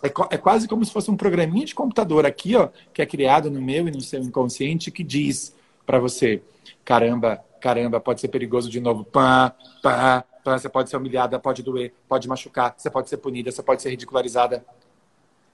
[0.03, 3.51] É, é, quase como se fosse um programinha de computador aqui, ó, que é criado
[3.51, 6.42] no meu e no seu inconsciente, que diz para você:
[6.85, 9.05] caramba, caramba, pode ser perigoso de novo.
[9.05, 13.50] Pá, pá, pá, você pode ser humilhada, pode doer, pode machucar, você pode ser punida,
[13.50, 14.64] você pode ser ridicularizada.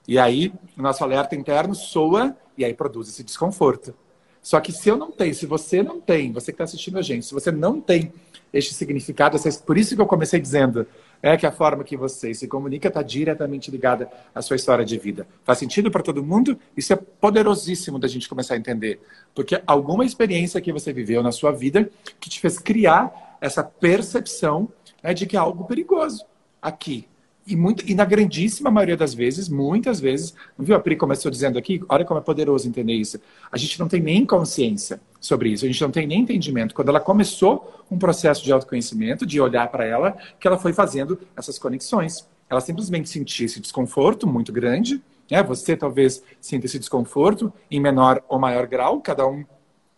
[0.07, 3.93] E aí, o nosso alerta interno soa e aí produz esse desconforto.
[4.41, 7.01] Só que se eu não tenho, se você não tem, você que está assistindo a
[7.01, 8.13] gente, se você não tem
[8.53, 10.87] este significado, por isso que eu comecei dizendo
[11.21, 14.97] é que a forma que você se comunica está diretamente ligada à sua história de
[14.97, 15.27] vida.
[15.43, 16.57] Faz sentido para todo mundo?
[16.77, 19.01] Isso é poderosíssimo da gente começar a entender.
[19.35, 24.69] Porque alguma experiência que você viveu na sua vida que te fez criar essa percepção
[25.07, 26.25] né, de que é algo perigoso
[26.61, 27.07] aqui,
[27.47, 30.75] e, muito, e na grandíssima maioria das vezes, muitas vezes, não viu?
[30.75, 33.21] A Pri começou dizendo aqui, olha como é poderoso entender isso.
[33.49, 36.75] A gente não tem nem consciência sobre isso, a gente não tem nem entendimento.
[36.75, 41.17] Quando ela começou um processo de autoconhecimento, de olhar para ela, que ela foi fazendo
[41.37, 42.27] essas conexões.
[42.49, 45.41] Ela simplesmente sentia esse desconforto muito grande, né?
[45.43, 49.45] Você talvez sinta esse desconforto em menor ou maior grau, cada um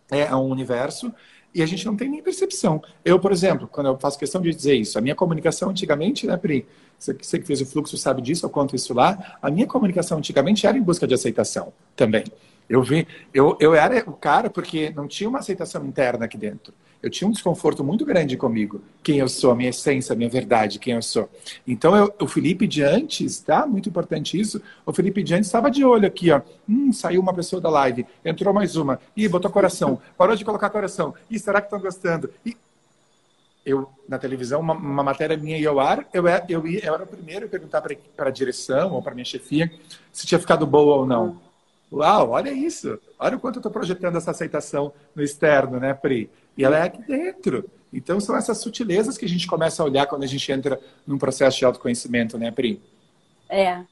[0.08, 1.12] é um universo,
[1.54, 2.82] e a gente não tem nem percepção.
[3.04, 6.36] Eu, por exemplo, quando eu faço questão de dizer isso, a minha comunicação antigamente, né,
[6.36, 6.66] Pri?
[6.98, 9.36] Você, que fez o fluxo sabe disso, eu conto isso lá.
[9.40, 12.24] A minha comunicação antigamente era em busca de aceitação também.
[12.68, 16.72] Eu vi, eu, eu era o cara porque não tinha uma aceitação interna aqui dentro.
[17.02, 20.28] Eu tinha um desconforto muito grande comigo, quem eu sou, a minha essência, a minha
[20.28, 21.30] verdade, quem eu sou.
[21.66, 23.66] Então, eu, o Felipe de antes, tá?
[23.66, 24.60] Muito importante isso.
[24.84, 26.42] O Felipe de antes estava de olho aqui, ó.
[26.68, 29.00] Hum, saiu uma pessoa da live, entrou mais uma.
[29.16, 30.00] Ih, botou coração.
[30.16, 31.14] Parou de colocar coração.
[31.30, 32.30] Ih, será que estão gostando?
[32.44, 32.54] E
[33.64, 37.04] eu na televisão, uma, uma, matéria minha ia ao ar, eu, eu, ia, eu era
[37.04, 39.70] o primeiro a perguntar para a direção ou para minha chefia
[40.12, 41.40] se tinha ficado boa ou não.
[41.92, 42.98] Uau, olha isso!
[43.18, 46.30] Olha o quanto eu estou projetando essa aceitação no externo, né, Pri?
[46.56, 47.70] E ela é aqui dentro.
[47.92, 51.18] Então são essas sutilezas que a gente começa a olhar quando a gente entra num
[51.18, 52.80] processo de autoconhecimento, né, Pri?
[53.48, 53.84] É.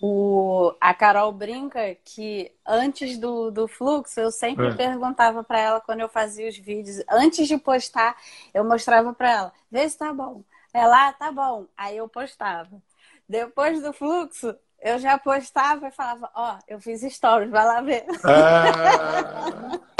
[0.00, 4.74] O, a Carol brinca que antes do, do fluxo eu sempre é.
[4.74, 8.16] perguntava para ela quando eu fazia os vídeos, antes de postar,
[8.52, 10.42] eu mostrava para ela, vê se tá bom.
[10.74, 11.66] Ela, ah, tá bom.
[11.76, 12.82] Aí eu postava.
[13.28, 17.80] Depois do fluxo, eu já postava e falava, ó, oh, eu fiz stories, vai lá
[17.80, 18.04] ver.
[18.24, 19.78] Ah,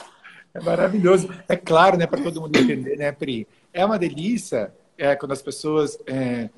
[0.54, 1.28] é maravilhoso.
[1.48, 3.46] É claro, né, para todo mundo entender, né, Pri?
[3.72, 6.50] É uma delícia é, quando as pessoas é,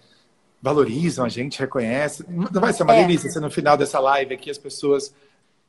[0.61, 2.26] valorizam a gente, reconhecem.
[2.28, 3.02] Não vai ser uma é.
[3.02, 5.14] delícia se no final dessa live aqui as pessoas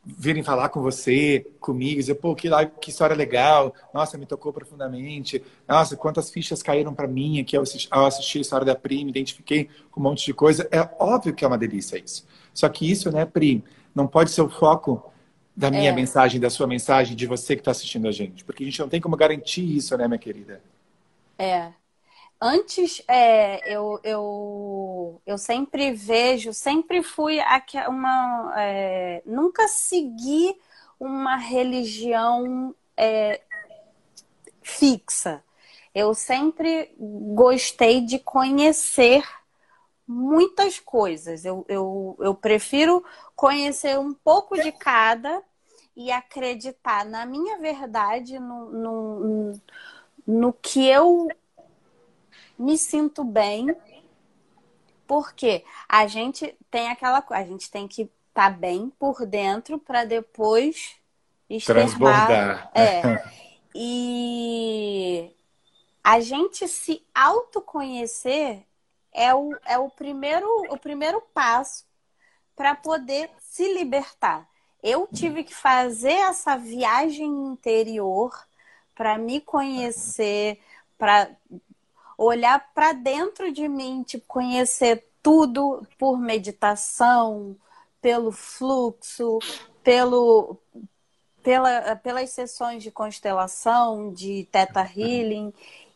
[0.05, 2.47] virem falar com você, comigo, dizer, pô, que,
[2.79, 7.63] que história legal, nossa, me tocou profundamente, nossa, quantas fichas caíram para mim aqui ao
[7.63, 10.67] assistir, ao assistir a história da Pri, me identifiquei com um monte de coisa.
[10.71, 12.25] É óbvio que é uma delícia isso.
[12.53, 13.63] Só que isso, né, Pri,
[13.95, 15.11] não pode ser o foco
[15.55, 15.93] da minha é.
[15.93, 18.43] mensagem, da sua mensagem, de você que está assistindo a gente.
[18.43, 20.61] Porque a gente não tem como garantir isso, né, minha querida?
[21.37, 21.71] É.
[22.41, 27.39] Antes, é, eu, eu, eu sempre vejo, sempre fui
[27.87, 28.53] uma.
[28.57, 30.55] É, nunca segui
[30.99, 33.39] uma religião é,
[34.61, 35.41] fixa.
[35.93, 36.93] Eu sempre
[37.33, 39.23] gostei de conhecer
[40.07, 41.45] muitas coisas.
[41.45, 43.03] Eu, eu, eu prefiro
[43.35, 45.41] conhecer um pouco de cada
[45.95, 49.61] e acreditar na minha verdade, no, no,
[50.27, 51.29] no que eu
[52.57, 53.75] me sinto bem,
[55.07, 59.79] porque a gente tem aquela coisa, a gente tem que estar tá bem por dentro
[59.79, 60.95] para depois
[61.49, 61.85] externar.
[61.85, 62.71] Transbordar.
[62.73, 63.23] É.
[63.73, 65.31] E
[66.03, 68.65] a gente se autoconhecer
[69.15, 71.85] é o, é o, primeiro, o primeiro passo
[72.55, 74.47] para poder se libertar.
[74.83, 78.31] Eu tive que fazer essa viagem interior
[78.93, 80.59] para me conhecer,
[80.97, 81.29] para
[82.17, 87.55] olhar para dentro de mim, tipo, conhecer tudo por meditação,
[88.01, 89.39] pelo fluxo,
[89.83, 90.57] pelo,
[91.41, 95.53] pela, pelas sessões de constelação, de Theta Healing.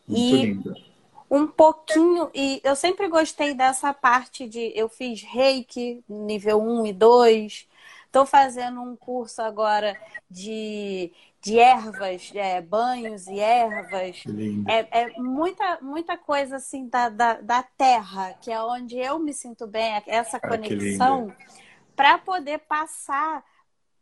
[0.08, 0.89] Muito e lindo
[1.30, 6.92] um pouquinho, e eu sempre gostei dessa parte de eu fiz reiki nível 1 e
[6.92, 7.68] 2,
[8.06, 9.96] estou fazendo um curso agora
[10.28, 14.24] de, de ervas, é, banhos e ervas.
[14.66, 19.32] É, é, muita, muita coisa assim da, da, da, terra, que é onde eu me
[19.32, 21.32] sinto bem, essa ah, conexão,
[21.94, 23.44] para poder passar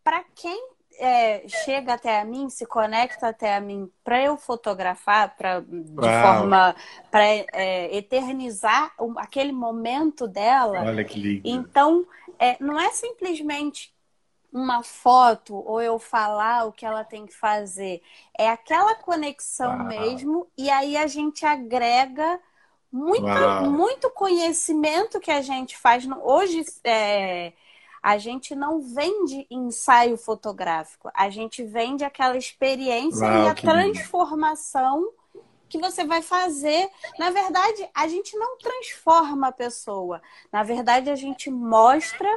[0.03, 5.37] para quem é, chega até a mim, se conecta até a mim para eu fotografar,
[5.37, 6.23] pra, de Uau.
[6.23, 6.77] forma
[7.11, 10.81] para é, eternizar aquele momento dela.
[10.83, 11.43] Olha que lindo.
[11.45, 12.07] Então,
[12.39, 13.95] é, não é simplesmente
[14.53, 18.03] uma foto ou eu falar o que ela tem que fazer.
[18.37, 19.85] É aquela conexão Uau.
[19.85, 22.41] mesmo, e aí a gente agrega
[22.91, 26.07] muito, muito conhecimento que a gente faz.
[26.23, 27.53] Hoje, é,
[28.03, 35.01] a gente não vende ensaio fotográfico, a gente vende aquela experiência Uau, e a transformação
[35.01, 35.45] lindo.
[35.69, 36.89] que você vai fazer.
[37.19, 42.29] Na verdade, a gente não transforma a pessoa, na verdade, a gente mostra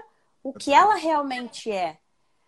[0.44, 1.98] o que ela realmente é.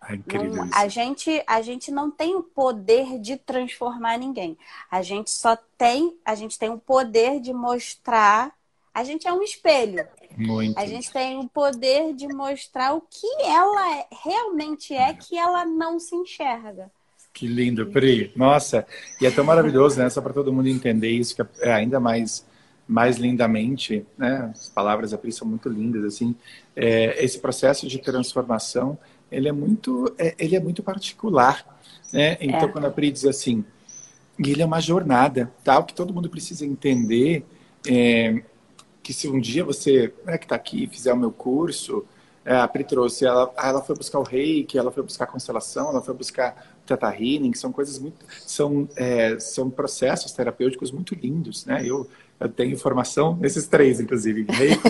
[0.06, 4.58] É não, a gente a gente não tem o poder de transformar ninguém.
[4.92, 8.54] A gente só tem a gente tem o poder de mostrar.
[8.94, 10.06] A gente é um espelho.
[10.38, 10.78] Muito.
[10.78, 15.66] A gente tem o poder de mostrar o que ela é, realmente é que ela
[15.66, 16.92] não se enxerga.
[17.34, 18.32] Que lindo, Pri.
[18.36, 18.86] Nossa,
[19.20, 20.10] e é tão maravilhoso, né?
[20.10, 22.46] Só para todo mundo entender isso, que é ainda mais,
[22.88, 24.52] mais lindamente, né?
[24.54, 26.36] As palavras da Pri são muito lindas, assim.
[26.76, 28.98] É, esse processo de transformação,
[29.32, 31.66] ele é muito, é, ele é muito particular,
[32.12, 32.38] né?
[32.40, 32.72] Então, é.
[32.72, 33.66] quando a Pri diz assim,
[34.38, 35.88] ele é uma jornada, tal, tá?
[35.88, 37.44] que todo mundo precisa entender
[37.88, 38.44] é,
[39.04, 42.06] que se um dia você, né, que está aqui, fizer o meu curso,
[42.46, 45.90] é, a Pri trouxe, ela, ela foi buscar o reiki, ela foi buscar a constelação,
[45.90, 50.92] ela foi buscar o Teta Healing, que são coisas muito, são, é, são processos terapêuticos
[50.92, 51.82] muito lindos, né?
[51.86, 52.10] Eu
[52.44, 54.42] eu tenho formação nesses três, inclusive.
[54.42, 54.82] Em reiki,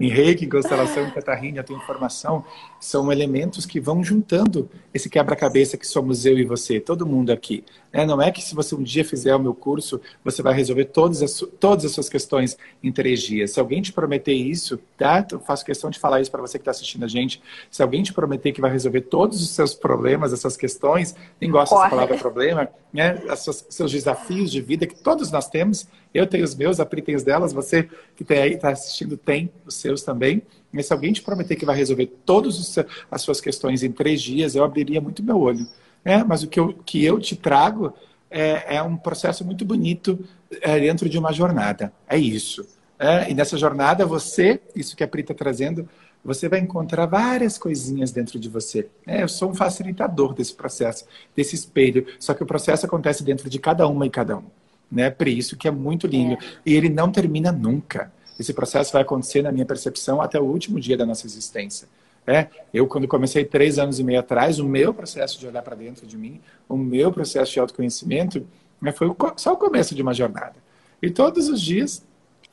[0.00, 2.44] em, reiki, constelação e catarrina, eu tenho formação.
[2.80, 7.64] São elementos que vão juntando esse quebra-cabeça que somos eu e você, todo mundo aqui.
[7.92, 8.06] Né?
[8.06, 11.22] Não é que se você um dia fizer o meu curso, você vai resolver todas
[11.22, 13.50] as, todas as suas questões em três dias.
[13.52, 15.26] Se alguém te prometer isso, tá?
[15.30, 17.42] Eu faço questão de falar isso para você que está assistindo a gente.
[17.70, 21.74] Se alguém te prometer que vai resolver todos os seus problemas, essas questões, nem gosto
[21.74, 23.20] dessa palavra problema, né?
[23.30, 27.02] Os seus desafios de vida que todos nós temos, eu tenho os meus, a Pri
[27.02, 30.42] tem os delas, você que tem aí, está assistindo, tem os seus também.
[30.72, 32.78] Mas se alguém te prometer que vai resolver todas
[33.10, 35.66] as suas questões em três dias, eu abriria muito meu olho.
[36.04, 36.24] Né?
[36.26, 37.92] Mas o que eu, que eu te trago
[38.30, 40.18] é, é um processo muito bonito
[40.60, 41.92] é, dentro de uma jornada.
[42.08, 42.66] É isso.
[42.98, 43.30] É?
[43.30, 45.88] E nessa jornada, você, isso que a Pri está trazendo,
[46.24, 48.88] você vai encontrar várias coisinhas dentro de você.
[49.06, 52.06] É, eu sou um facilitador desse processo, desse espelho.
[52.18, 54.44] Só que o processo acontece dentro de cada uma e cada um.
[54.90, 55.36] né, Pri?
[55.36, 56.34] Isso que é muito lindo.
[56.34, 56.38] É.
[56.64, 58.12] E ele não termina nunca.
[58.38, 61.88] Esse processo vai acontecer, na minha percepção, até o último dia da nossa existência.
[62.26, 65.74] É, eu, quando comecei três anos e meio atrás, o meu processo de olhar para
[65.74, 68.46] dentro de mim, o meu processo de autoconhecimento,
[68.80, 70.54] né, foi só o começo de uma jornada.
[71.02, 72.04] E todos os dias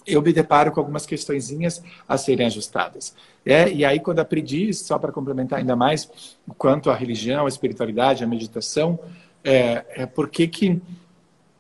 [0.08, 3.14] eu me deparo com algumas questõezinhas a serem ajustadas.
[3.46, 6.10] É, e aí, quando aprendi, só para complementar ainda mais,
[6.58, 9.00] quanto a religião, a espiritualidade, a meditação,
[9.44, 10.82] é, é porque que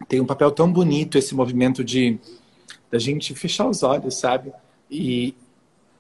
[0.08, 2.20] tem um papel tão bonito esse movimento de
[2.92, 4.52] da gente fechar os olhos, sabe?
[4.90, 5.36] E,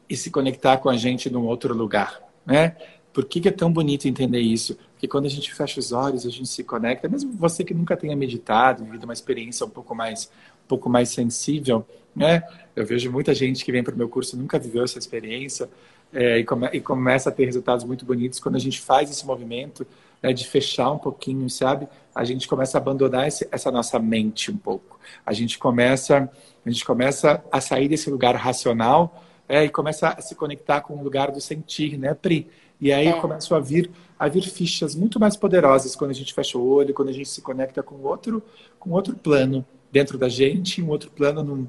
[0.09, 2.75] e se conectar com a gente num outro lugar, né?
[3.13, 4.77] Por que, que, é tão bonito entender isso?
[4.93, 7.97] Porque quando a gente fecha os olhos, a gente se conecta, mesmo você que nunca
[7.97, 10.25] tenha meditado, vivido uma experiência um pouco mais,
[10.63, 11.85] um pouco mais sensível,
[12.15, 12.43] né?
[12.75, 15.69] Eu vejo muita gente que vem para o meu curso nunca viveu essa experiência
[16.13, 19.25] é, e, come, e, começa a ter resultados muito bonitos quando a gente faz esse
[19.25, 19.85] movimento
[20.21, 21.87] né, de fechar um pouquinho, sabe?
[22.13, 24.99] A gente começa a abandonar esse, essa nossa mente um pouco.
[25.25, 26.29] A gente começa,
[26.65, 30.93] a gente começa a sair desse lugar racional é, e começa a se conectar com
[30.93, 32.47] o lugar do sentir, né, Pri?
[32.79, 33.13] E aí é.
[33.13, 36.93] começam a vir a vir fichas muito mais poderosas quando a gente fecha o olho,
[36.93, 38.43] quando a gente se conecta com outro
[38.79, 41.67] com outro plano dentro da gente, um outro plano num,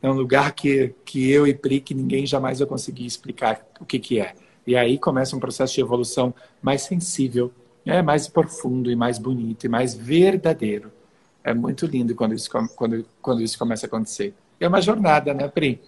[0.00, 3.84] é um lugar que, que eu e Pri, que ninguém jamais vai conseguir explicar o
[3.84, 4.34] que, que é.
[4.66, 7.52] E aí começa um processo de evolução mais sensível,
[7.84, 10.92] é mais profundo e mais bonito e mais verdadeiro.
[11.42, 14.34] É muito lindo quando isso, quando, quando isso começa a acontecer.
[14.60, 15.80] É uma jornada, né, Pri?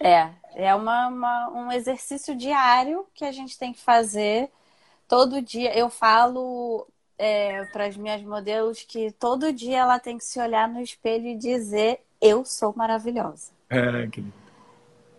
[0.00, 4.50] É, é uma, uma, um exercício diário que a gente tem que fazer
[5.06, 5.76] todo dia.
[5.76, 6.86] Eu falo
[7.18, 11.26] é, para as minhas modelos que todo dia ela tem que se olhar no espelho
[11.26, 13.52] e dizer eu sou maravilhosa.
[13.68, 14.24] É, que...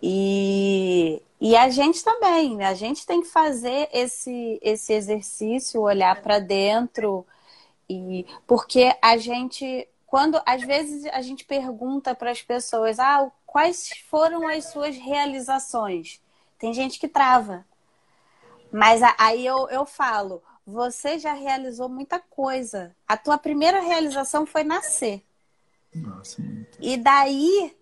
[0.01, 2.65] E, e a gente também, né?
[2.65, 7.25] a gente tem que fazer esse, esse exercício, olhar para dentro,
[7.87, 13.89] e porque a gente, quando às vezes a gente pergunta para as pessoas, ah, quais
[14.09, 16.21] foram as suas realizações?
[16.57, 17.65] Tem gente que trava.
[18.71, 22.95] Mas aí eu, eu falo, você já realizou muita coisa.
[23.05, 25.21] A tua primeira realização foi nascer.
[25.93, 26.77] Nossa, muito.
[26.79, 27.75] E daí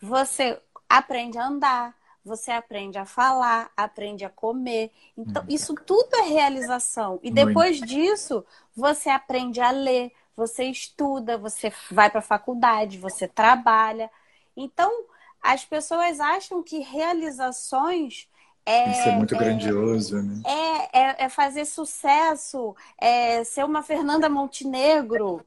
[0.00, 0.58] você
[0.88, 1.94] aprende a andar,
[2.24, 4.90] você aprende a falar, aprende a comer.
[5.14, 5.54] Então, muito.
[5.54, 7.20] isso tudo é realização.
[7.22, 7.90] E depois muito.
[7.90, 8.42] disso,
[8.74, 14.10] você aprende a ler, você estuda, você vai para a faculdade, você trabalha.
[14.56, 15.09] Então,
[15.42, 18.28] as pessoas acham que realizações
[18.66, 20.42] é, Isso é muito é, grandioso, né?
[20.44, 25.44] É, é, é, fazer sucesso, é ser uma Fernanda Montenegro,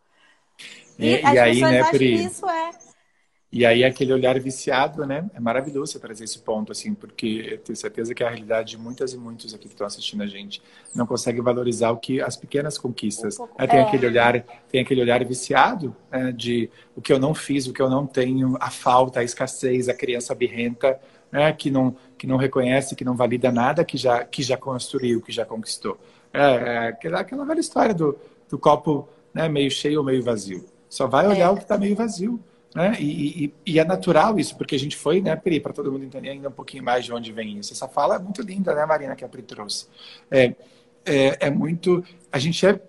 [0.98, 2.26] e, e, e aí, né, Pri?
[2.26, 2.72] isso é.
[3.56, 5.30] E aí aquele olhar viciado, né?
[5.32, 9.14] É maravilhoso trazer esse ponto, assim, porque eu tenho certeza que a realidade de muitas
[9.14, 10.60] e muitos aqui que estão assistindo a gente
[10.96, 13.40] não consegue valorizar o que as pequenas conquistas.
[13.40, 13.84] Um é, tem é.
[13.84, 17.80] aquele olhar, tem aquele olhar viciado né, de o que eu não fiz, o que
[17.80, 21.00] eu não tenho, a falta, a escassez, a criança birrenta,
[21.32, 25.22] né, que não que não reconhece, que não valida nada que já que já construiu,
[25.22, 26.00] que já conquistou.
[26.34, 28.18] É, é aquela, aquela velha história do,
[28.50, 30.66] do copo né, meio cheio ou meio vazio.
[30.90, 31.50] Só vai olhar é.
[31.52, 32.44] o que está meio vazio.
[32.76, 32.96] Né?
[33.00, 36.06] E, e, e, é natural isso, porque a gente foi, né, Pri, para todo mundo
[36.06, 37.72] entender ainda um pouquinho mais de onde vem isso.
[37.72, 39.88] Essa fala é muito linda, né, Marina, que a Pri trouxe.
[40.32, 40.56] É,
[41.06, 42.04] é, é muito.
[42.32, 42.80] A gente é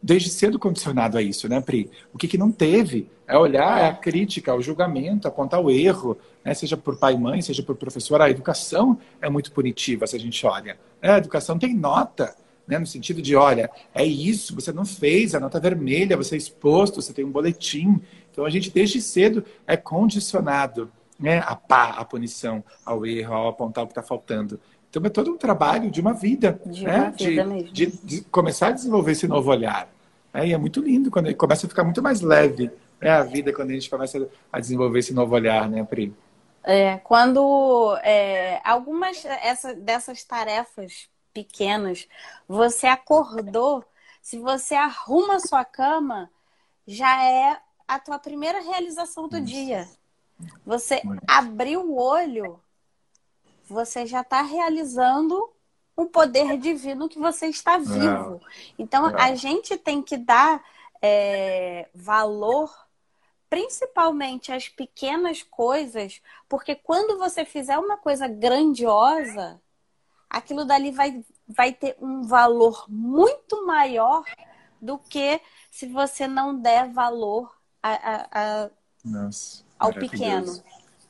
[0.00, 1.90] desde cedo condicionado a isso, né, Pri?
[2.12, 6.52] O que, que não teve é olhar a crítica, o julgamento, apontar o erro, né?
[6.54, 8.20] seja por pai e mãe, seja por professor.
[8.20, 10.76] A educação é muito punitiva se a gente olha.
[11.00, 11.12] Né?
[11.12, 12.34] A educação tem nota
[12.66, 12.78] né?
[12.78, 17.00] no sentido de, olha, é isso, você não fez, a nota vermelha, você é exposto,
[17.00, 18.00] você tem um boletim.
[18.32, 23.48] Então a gente desde cedo é condicionado né, a pá, a punição, ao erro, ao
[23.48, 24.58] apontar o que está faltando.
[24.90, 26.96] Então é todo um trabalho de uma vida, de, né?
[26.96, 29.88] uma vida de, de, de, começar a desenvolver esse novo olhar.
[30.34, 32.70] É, e é muito lindo quando ele começa a ficar muito mais leve
[33.00, 36.14] né, a vida quando a gente começa a desenvolver esse novo olhar, né, Pri?
[36.64, 42.06] É, quando é, algumas essa, dessas tarefas pequenas.
[42.46, 43.84] Você acordou,
[44.20, 46.30] se você arruma a sua cama,
[46.86, 47.58] já é
[47.94, 49.88] a tua primeira realização do dia.
[50.64, 52.60] Você abriu o olho,
[53.68, 55.50] você já está realizando
[55.96, 58.40] um poder divino que você está vivo.
[58.78, 60.62] Então, a gente tem que dar
[61.00, 62.72] é, valor
[63.52, 69.60] principalmente às pequenas coisas, porque quando você fizer uma coisa grandiosa,
[70.30, 74.24] aquilo dali vai, vai ter um valor muito maior
[74.80, 75.38] do que
[75.70, 78.28] se você não der valor a,
[78.64, 78.70] a,
[79.04, 80.62] Nossa, ao pequeno.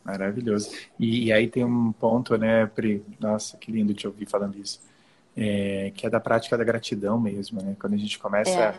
[0.05, 0.71] Maravilhoso.
[0.99, 3.05] E, e, aí tem um ponto, né, Pri?
[3.21, 4.81] Nossa, que lindo te ouvir falando isso.
[5.37, 7.77] É, que é da prática da gratidão mesmo, né?
[7.81, 8.75] Quando a gente começa é.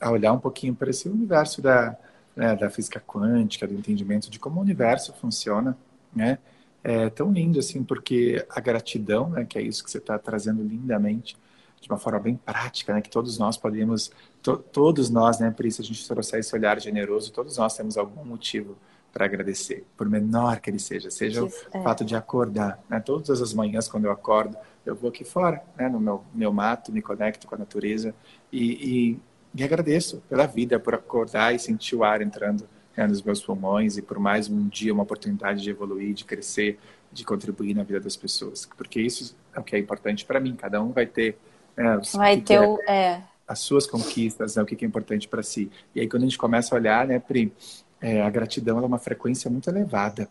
[0.00, 1.96] a olhar um pouquinho para esse universo da,
[2.34, 5.76] né, da física quântica, do entendimento de como o universo funciona,
[6.14, 6.38] né?
[6.82, 10.62] É tão lindo assim, porque a gratidão, né, que é isso que você está trazendo
[10.62, 11.36] lindamente,
[11.80, 14.10] de uma forma bem prática, né, que todos nós podemos,
[14.42, 17.96] to, todos nós, né, por isso a gente trouxer esse olhar generoso, todos nós temos
[17.96, 18.76] algum motivo
[19.12, 21.82] para agradecer, por menor que ele seja, seja isso, o é.
[21.82, 25.88] fato de acordar, né, todas as manhãs quando eu acordo, eu vou aqui fora, né,
[25.88, 28.14] no meu, meu mato, me conecto com a natureza
[28.52, 29.20] e, e,
[29.54, 33.96] e agradeço pela vida, por acordar e sentir o ar entrando né, nos meus pulmões
[33.96, 36.78] e por mais um dia uma oportunidade de evoluir, de crescer,
[37.12, 40.54] de contribuir na vida das pessoas, porque isso é o que é importante para mim.
[40.54, 41.36] Cada um vai ter
[41.76, 45.70] né, vai ter o, é, as suas conquistas, né, o que é importante para si.
[45.94, 47.52] E aí quando a gente começa a olhar, né, Pri,
[48.00, 50.28] é, a gratidão é uma frequência muito elevada.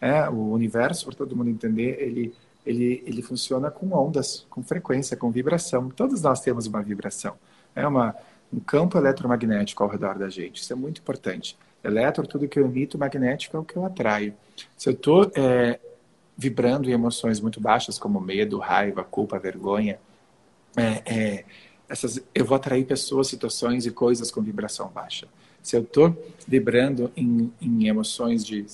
[0.00, 2.34] É, o universo, para todo mundo entender, ele
[2.64, 5.88] ele, ele funciona com ondas, com frequência, com vibração.
[5.90, 7.34] Todos nós temos uma vibração.
[7.74, 8.14] É uma,
[8.52, 10.62] um campo eletromagnético ao redor da gente.
[10.62, 11.56] Isso é muito importante.
[11.82, 14.34] Eletro, tudo que eu emito, magnético é o que eu atraio.
[14.76, 15.80] Se eu estou é,
[16.36, 19.98] vibrando em emoções muito baixas, como medo, raiva, culpa, vergonha,
[20.76, 21.44] é, é,
[21.88, 25.26] essas, eu vou atrair pessoas, situações e coisas com vibração baixa.
[25.62, 26.16] Se eu estou
[26.46, 28.66] vibrando em, em emoções de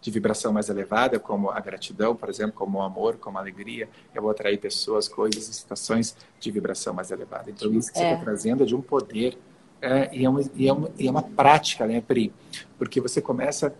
[0.00, 3.88] de vibração mais elevada, como a gratidão, por exemplo, como o amor, como a alegria,
[4.14, 7.50] eu vou atrair pessoas, coisas e situações de vibração mais elevada.
[7.50, 8.02] Então, isso que é.
[8.02, 9.36] você está trazendo é de um poder
[9.82, 12.32] é, e, é uma, e, é uma, e é uma prática, né, Pri?
[12.78, 13.74] Porque você começa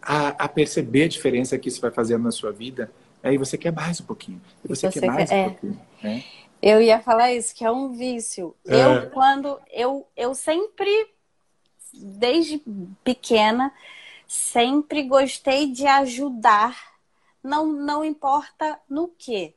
[0.00, 2.90] a, a, perceber a diferença que isso vai fazendo na sua vida,
[3.22, 5.44] aí você quer mais um pouquinho, você, você quer mais quer, um é.
[5.50, 6.24] pouquinho, né?
[6.66, 8.54] Eu ia falar isso, que é um vício.
[8.66, 8.76] É.
[8.76, 11.08] Eu, quando, eu, eu sempre,
[11.92, 12.62] desde
[13.02, 13.72] pequena,
[14.26, 16.94] Sempre gostei de ajudar,
[17.42, 19.54] não, não importa no que.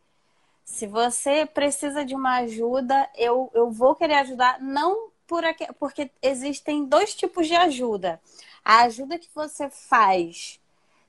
[0.64, 6.12] Se você precisa de uma ajuda, eu, eu vou querer ajudar, não por aqui, porque
[6.22, 8.22] existem dois tipos de ajuda.
[8.64, 10.60] A ajuda que você faz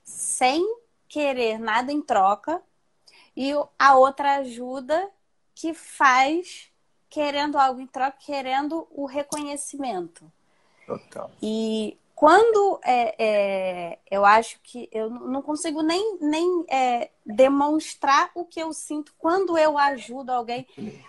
[0.03, 0.65] sem
[1.07, 2.61] querer nada em troca,
[3.35, 5.09] e a outra ajuda
[5.59, 6.71] que faz
[7.09, 10.31] querendo algo em troca, querendo o reconhecimento.
[10.87, 11.29] Total.
[11.41, 18.45] E quando é, é, eu acho que eu não consigo nem, nem é, demonstrar o
[18.45, 20.65] que eu sinto quando eu ajudo alguém.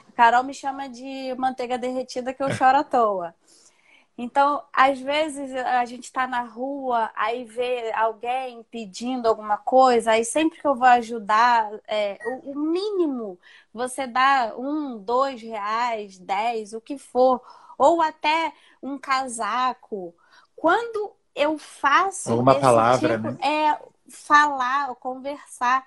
[0.08, 3.34] A Carol me chama de manteiga derretida que eu choro à toa.
[4.22, 10.26] Então, às vezes a gente está na rua, aí vê alguém pedindo alguma coisa, aí
[10.26, 13.40] sempre que eu vou ajudar, é, o, o, mínimo
[13.72, 17.40] você dá um, dois reais, dez, o que for,
[17.78, 18.52] ou até
[18.82, 20.14] um casaco,
[20.54, 22.38] quando eu faço.
[22.38, 23.38] Uma palavra, tipo, né?
[23.40, 25.82] É falar, conversar.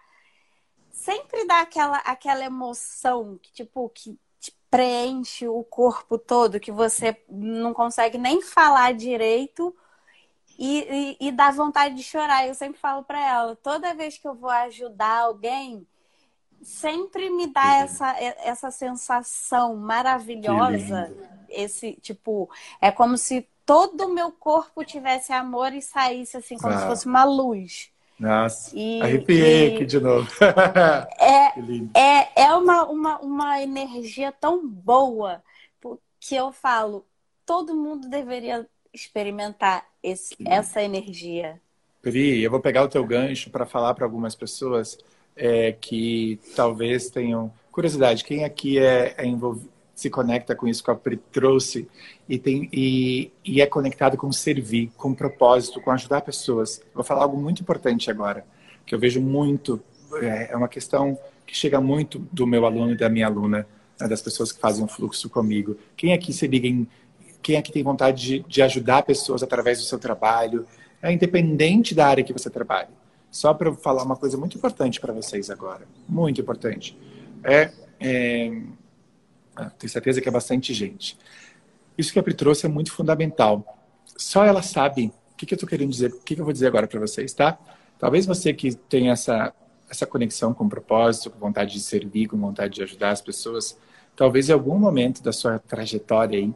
[0.90, 4.18] Sempre dá aquela, aquela emoção que, tipo, que
[4.74, 9.72] preenche o corpo todo, que você não consegue nem falar direito
[10.58, 12.48] e, e, e dá vontade de chorar.
[12.48, 15.86] Eu sempre falo para ela, toda vez que eu vou ajudar alguém,
[16.64, 21.16] sempre me dá essa, essa sensação maravilhosa.
[21.48, 22.50] Esse, tipo,
[22.82, 26.80] é como se todo o meu corpo tivesse amor e saísse assim, como ah.
[26.80, 27.93] se fosse uma luz.
[28.20, 29.76] Nossa, e, arrepiei e...
[29.76, 30.30] aqui de novo.
[31.20, 35.42] é, é, é uma, uma, uma energia tão boa
[36.20, 37.06] que eu falo,
[37.46, 41.60] todo mundo deveria experimentar esse, essa energia.
[42.02, 44.98] Pri, eu vou pegar o teu gancho para falar para algumas pessoas
[45.36, 48.24] é, que talvez tenham curiosidade.
[48.24, 51.88] Quem aqui é, é envolvido, se conecta com isso que a Pri trouxe
[52.28, 56.82] e, tem, e, e é conectado com servir, com propósito, com ajudar pessoas.
[56.94, 58.46] Vou falar algo muito importante agora,
[58.86, 59.82] que eu vejo muito,
[60.16, 63.68] é, é uma questão que chega muito do meu aluno e da minha aluna,
[64.00, 65.78] né, das pessoas que fazem um fluxo comigo.
[65.96, 66.88] Quem aqui se liga em,
[67.42, 70.66] quem aqui tem vontade de, de ajudar pessoas através do seu trabalho,
[71.02, 72.90] é independente da área que você trabalha.
[73.30, 76.98] Só para falar uma coisa muito importante para vocês agora, muito importante.
[77.44, 78.52] É, é
[79.56, 81.18] ah, tenho certeza que é bastante gente.
[81.98, 83.80] Isso que a Pri trouxe é muito fundamental.
[84.18, 86.54] Só ela sabe o que, que eu estou querendo dizer, o que, que eu vou
[86.54, 87.58] dizer agora para vocês, tá?
[88.00, 89.54] Talvez você que tem essa,
[89.90, 93.78] essa conexão com propósito, com vontade de servir, com vontade de ajudar as pessoas,
[94.16, 96.54] talvez em algum momento da sua trajetória aí,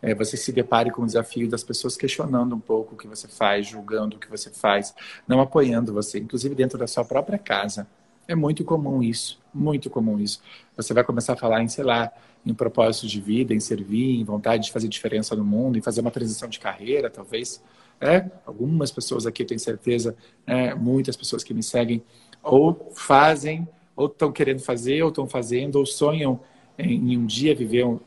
[0.00, 3.26] é, você se depare com o desafio das pessoas questionando um pouco o que você
[3.26, 4.94] faz, julgando o que você faz,
[5.26, 7.86] não apoiando você, inclusive dentro da sua própria casa.
[8.28, 10.42] É muito comum isso, muito comum isso.
[10.76, 12.12] Você vai começar a falar em, sei lá,
[12.44, 16.02] em propósito de vida, em servir, em vontade de fazer diferença no mundo, em fazer
[16.02, 17.64] uma transição de carreira, talvez.
[17.98, 20.14] É, algumas pessoas aqui, tenho certeza,
[20.46, 22.02] é, muitas pessoas que me seguem,
[22.42, 23.66] ou fazem,
[23.96, 26.38] ou estão querendo fazer, ou estão fazendo, ou sonham
[26.78, 27.98] em, em um dia viver um,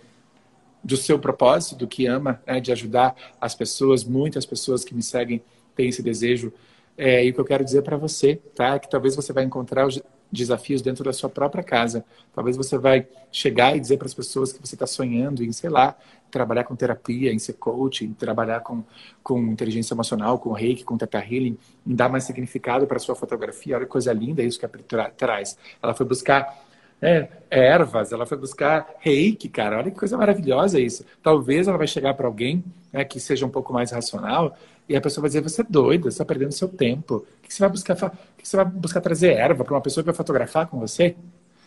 [0.84, 4.03] do seu propósito, do que ama, né, de ajudar as pessoas.
[4.03, 5.41] Muitas pessoas que me seguem
[5.76, 6.53] têm esse desejo.
[6.97, 8.75] É, e o que eu quero dizer para você, tá?
[8.75, 12.05] É que talvez você vai encontrar os desafios dentro da sua própria casa.
[12.33, 15.69] Talvez você vai chegar e dizer para as pessoas que você está sonhando em, sei
[15.69, 15.95] lá,
[16.29, 18.83] trabalhar com terapia, em ser coach, em trabalhar com,
[19.21, 23.15] com inteligência emocional, com reiki, com teta healing, em dar mais significado para a sua
[23.15, 23.75] fotografia.
[23.75, 25.57] Olha que coisa linda isso que a Pri tra traz.
[25.83, 26.63] Ela foi buscar
[27.01, 29.77] é, ervas, ela foi buscar reiki, cara.
[29.77, 31.03] Olha que coisa maravilhosa isso.
[31.21, 32.63] Talvez ela vai chegar para alguém
[32.93, 34.55] né, que seja um pouco mais racional
[34.91, 37.15] e a pessoa vai dizer: você é doida, você está perdendo seu tempo.
[37.15, 37.95] O que você vai buscar?
[38.37, 41.15] Que você vai buscar trazer erva para uma pessoa que vai fotografar com você?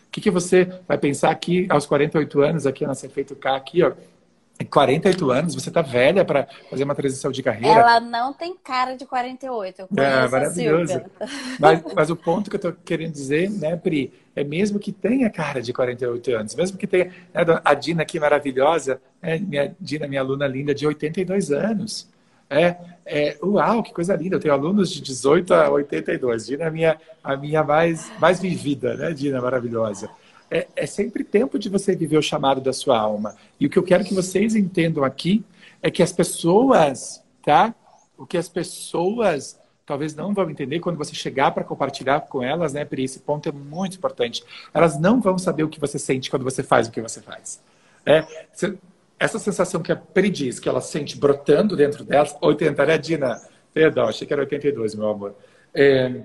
[0.07, 3.83] O que, que você vai pensar aqui aos 48 anos, aqui na Efeito K, aqui,
[3.83, 3.93] ó,
[4.71, 7.81] 48 anos, você tá velha para fazer uma transição de carreira.
[7.81, 11.03] Ela não tem cara de 48, eu conheço é, maravilhoso.
[11.59, 15.29] Mas, mas, o ponto que eu tô querendo dizer, né, Pri, é mesmo que tenha
[15.29, 20.07] cara de 48 anos, mesmo que tenha né, a Dina aqui maravilhosa, né, minha Dina,
[20.07, 22.14] minha aluna linda, de 82 anos.
[22.49, 22.77] É,
[23.07, 24.37] é, uau, que coisa linda.
[24.37, 26.47] Eu tenho alunos de 18 a 82.
[26.47, 30.09] Dina é a minha, a minha mais, mais vivida, né, Dina, maravilhosa
[30.55, 33.35] é, é sempre tempo de você viver o chamado da sua alma.
[33.59, 35.45] E o que eu quero que vocês entendam aqui
[35.83, 37.75] é que as pessoas, tá?
[38.17, 42.73] O que as pessoas talvez não vão entender quando você chegar para compartilhar com elas,
[42.73, 43.05] né, Pri?
[43.05, 44.45] Esse ponto é muito importante.
[44.73, 47.61] Elas não vão saber o que você sente quando você faz o que você faz.
[48.07, 48.25] É,
[49.19, 53.41] essa sensação que a Pri diz, que ela sente brotando dentro delas, 80, né, Dina?
[53.73, 55.35] Perdão, achei que era 82, meu amor.
[55.75, 56.23] É,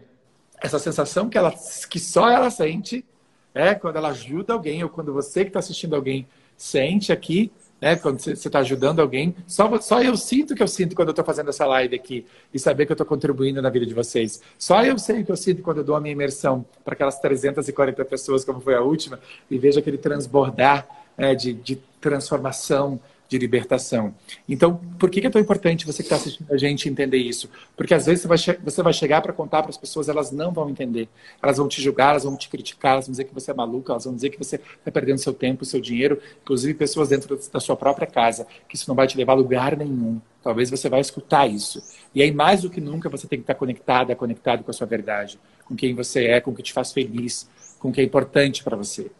[0.62, 1.54] essa sensação que, ela,
[1.90, 3.06] que só ela sente
[3.54, 7.96] é, quando ela ajuda alguém, ou quando você que está assistindo alguém sente aqui, né,
[7.96, 11.24] quando você está ajudando alguém, só, só eu sinto que eu sinto quando eu estou
[11.24, 14.42] fazendo essa live aqui e saber que eu estou contribuindo na vida de vocês.
[14.58, 18.04] Só eu sei que eu sinto quando eu dou a minha imersão para aquelas 340
[18.06, 19.20] pessoas, como foi a última,
[19.50, 20.88] e vejo aquele transbordar
[21.18, 24.14] né, de, de transformação, de libertação.
[24.48, 27.48] Então, por que é tão importante você que está assistindo a gente entender isso?
[27.78, 30.52] Porque às vezes você vai, você vai chegar para contar para as pessoas, elas não
[30.52, 31.08] vão entender.
[31.42, 33.94] Elas vão te julgar, elas vão te criticar, elas vão dizer que você é maluca,
[33.94, 37.60] elas vão dizer que você está perdendo seu tempo, seu dinheiro, inclusive pessoas dentro da
[37.60, 40.20] sua própria casa, que isso não vai te levar a lugar nenhum.
[40.42, 41.84] Talvez você vai escutar isso.
[42.16, 44.88] E aí, mais do que nunca, você tem que estar conectada, conectado com a sua
[44.88, 47.48] verdade, com quem você é, com o que te faz feliz,
[47.78, 49.12] com o que é importante para você.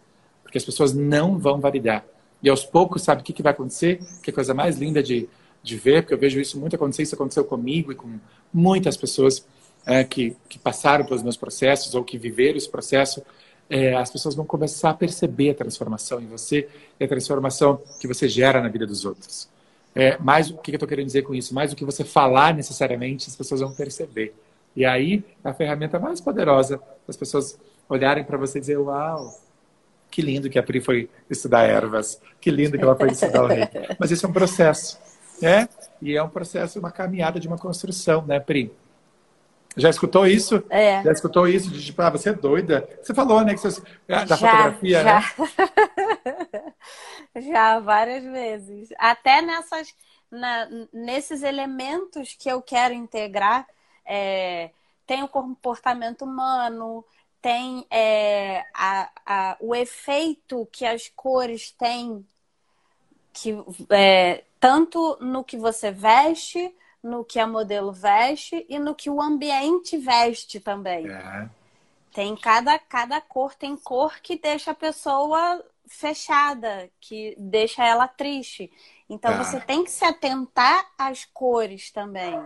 [0.42, 2.04] Porque as pessoas não vão validar
[2.42, 4.00] e aos poucos, sabe o que, que vai acontecer?
[4.24, 5.28] Que é a coisa mais linda de,
[5.62, 8.20] de ver, porque eu vejo isso muito acontecer, isso aconteceu comigo e com
[8.54, 9.46] muitas pessoas
[9.86, 13.22] é, que, que passaram pelos meus processos ou que viveram esse processo.
[13.70, 16.68] É, as pessoas vão começar a perceber a transformação em você
[17.00, 19.50] e a transformação que você gera na vida dos outros.
[19.94, 21.54] É, mais o que eu estou querendo dizer com isso?
[21.54, 24.34] Mais do que você falar necessariamente, as pessoas vão perceber.
[24.76, 29.34] E aí, a ferramenta mais poderosa, as pessoas olharem para você e dizer: Uau,
[30.10, 32.22] que lindo que a Pri foi estudar ervas.
[32.40, 33.78] Que lindo que ela foi estudar o reiki.
[34.00, 35.00] Mas isso é um processo,
[35.42, 35.68] né?
[36.02, 38.72] E é um processo, uma caminhada de uma construção, né, Pri?
[39.78, 40.64] Já escutou isso?
[40.70, 41.04] É.
[41.04, 41.70] Já escutou isso?
[41.70, 42.88] De tipo, ah, você é doida.
[43.02, 45.20] Você falou, né, que você, ah, da já, fotografia, já.
[47.36, 47.42] né?
[47.48, 48.90] já, várias vezes.
[48.98, 49.94] Até nessas,
[50.32, 53.68] na, nesses elementos que eu quero integrar,
[54.06, 54.72] é,
[55.06, 57.06] tem o comportamento humano,
[57.42, 62.26] tem é, a, a, o efeito que as cores têm,
[63.34, 63.56] que,
[63.90, 69.22] é, tanto no que você veste, no que a modelo veste e no que o
[69.22, 71.10] ambiente veste também.
[71.10, 71.50] É.
[72.14, 78.72] Tem cada, cada cor, tem cor que deixa a pessoa fechada, que deixa ela triste.
[79.10, 79.38] Então é.
[79.38, 82.40] você tem que se atentar às cores também.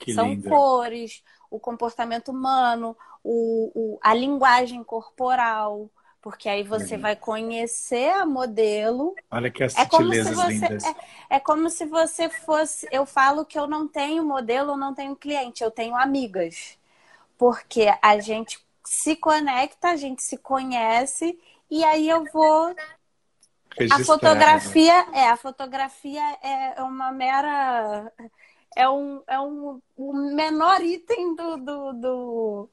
[0.00, 0.48] Que São linda.
[0.48, 5.90] cores, o comportamento humano, o, o, a linguagem corporal,
[6.20, 9.14] porque aí você vai conhecer a modelo.
[9.30, 10.84] Olha que as é sutilezas você, lindas.
[10.84, 10.94] É,
[11.30, 12.88] é, como se você fosse.
[12.90, 16.76] Eu falo que eu não tenho modelo, eu não tenho cliente, eu tenho amigas.
[17.36, 21.38] Porque a gente se conecta, a gente se conhece,
[21.70, 22.74] e aí eu vou.
[23.92, 28.12] A fotografia é a fotografia é uma mera
[28.78, 32.70] é um, é um, um menor item do, do, do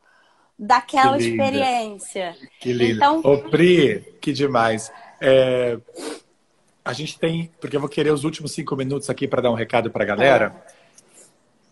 [0.57, 2.35] daquela que experiência.
[2.59, 2.95] Que lindo.
[2.95, 3.19] Então...
[3.23, 4.91] Ô, Pri, que demais.
[5.21, 5.77] É,
[6.83, 9.55] a gente tem, porque eu vou querer os últimos cinco minutos aqui para dar um
[9.55, 10.65] recado para a galera.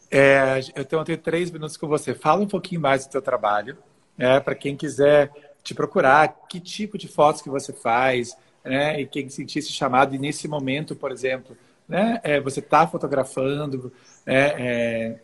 [0.10, 2.14] É, eu tenho, eu tenho três minutos com você.
[2.14, 3.78] Fala um pouquinho mais do teu trabalho,
[4.18, 5.32] né, para quem quiser
[5.64, 10.20] te procurar, que tipo de fotos que você faz, né, e quem sentisse chamado, e
[10.20, 11.58] nesse momento, por exemplo,
[11.88, 13.92] né, é, você está fotografando,
[14.26, 15.20] é, é,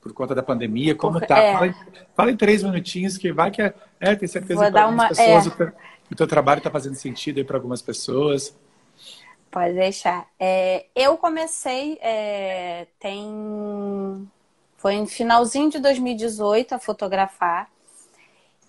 [0.00, 1.38] por conta da pandemia, como está?
[1.38, 1.52] É.
[1.52, 1.74] Fala,
[2.14, 5.04] fala, em três minutinhos que vai que é, é tem certeza Vou que para algumas
[5.04, 5.48] uma, pessoas é.
[5.48, 5.72] o, teu,
[6.10, 8.56] o teu trabalho está fazendo sentido para algumas pessoas.
[9.50, 10.26] Pode deixar.
[10.38, 14.30] É, eu comecei, é, tem.
[14.76, 17.68] Foi em finalzinho de 2018 a fotografar.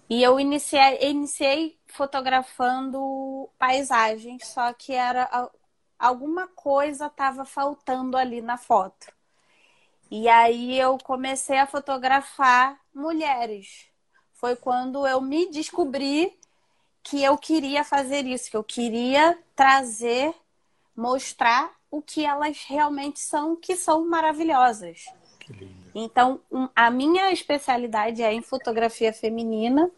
[0.09, 5.49] E eu iniciei, iniciei fotografando paisagens, só que era
[5.97, 9.07] alguma coisa estava faltando ali na foto.
[10.11, 13.85] E aí eu comecei a fotografar mulheres.
[14.33, 16.37] Foi quando eu me descobri
[17.01, 20.35] que eu queria fazer isso, que eu queria trazer,
[20.93, 25.05] mostrar o que elas realmente são, que são maravilhosas.
[25.95, 29.89] Então, um, a minha especialidade é em fotografia feminina.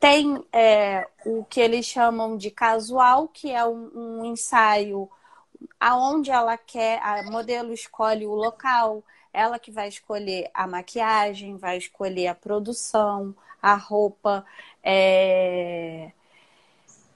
[0.00, 5.08] Tem é, o que eles chamam de casual, que é um, um ensaio
[5.78, 11.78] aonde ela quer, a modelo escolhe o local, ela que vai escolher a maquiagem, vai
[11.78, 14.44] escolher a produção, a roupa.
[14.82, 16.12] É...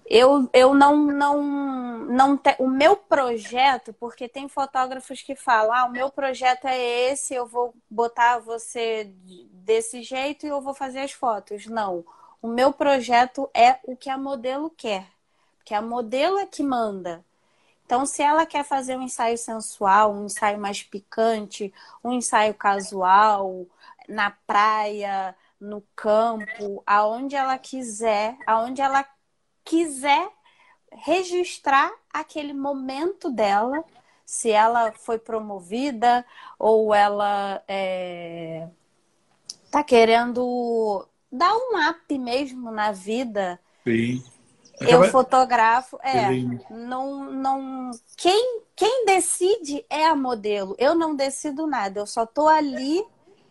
[0.08, 1.42] Eu, eu não, não,
[2.06, 2.54] não te...
[2.60, 6.78] o meu projeto, porque tem fotógrafos que falam, ah, o meu projeto é
[7.10, 9.12] esse, eu vou botar você
[9.52, 11.66] desse jeito e eu vou fazer as fotos.
[11.66, 12.04] Não,
[12.40, 15.08] o meu projeto é o que a modelo quer,
[15.58, 17.25] porque a modelo é que manda.
[17.87, 21.72] Então, se ela quer fazer um ensaio sensual, um ensaio mais picante,
[22.03, 23.64] um ensaio casual,
[24.09, 29.07] na praia, no campo, aonde ela quiser, aonde ela
[29.64, 30.28] quiser
[30.93, 33.84] registrar aquele momento dela,
[34.24, 36.26] se ela foi promovida
[36.59, 38.68] ou ela é,
[39.70, 43.61] tá querendo dar um up mesmo na vida.
[43.84, 44.24] Sim.
[44.80, 46.30] Eu fotografo, é,
[46.70, 50.76] não, não, quem, quem decide é a modelo.
[50.78, 53.04] Eu não decido nada, eu só tô ali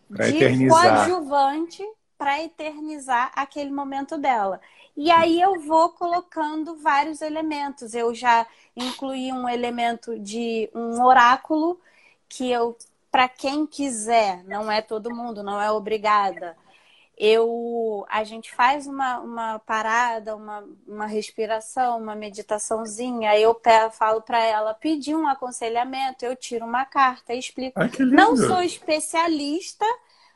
[0.07, 0.69] pra de eternizar.
[0.69, 1.83] coadjuvante
[2.17, 4.61] para eternizar aquele momento dela.
[4.95, 7.93] E aí eu vou colocando vários elementos.
[7.93, 8.45] Eu já
[8.75, 11.79] incluí um elemento de um oráculo
[12.29, 12.77] que eu,
[13.11, 16.55] para quem quiser, não é todo mundo, não é obrigada
[17.17, 23.59] eu a gente faz uma, uma parada, uma, uma respiração, uma meditaçãozinha, eu
[23.91, 27.79] falo para ela pedir um aconselhamento, eu tiro uma carta e explico.
[27.79, 29.85] Ai, Não sou especialista,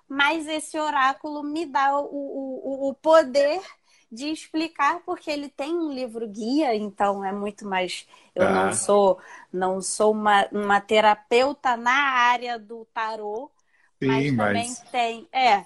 [0.07, 3.61] mas esse oráculo me dá o, o, o poder
[4.11, 8.07] de explicar porque ele tem um livro guia, então é muito mais.
[8.33, 8.51] Eu ah.
[8.51, 9.19] não sou
[9.51, 13.51] não sou uma, uma terapeuta na área do tarô,
[14.01, 14.79] Sim, mas também mas...
[14.91, 15.27] tem.
[15.31, 15.65] É,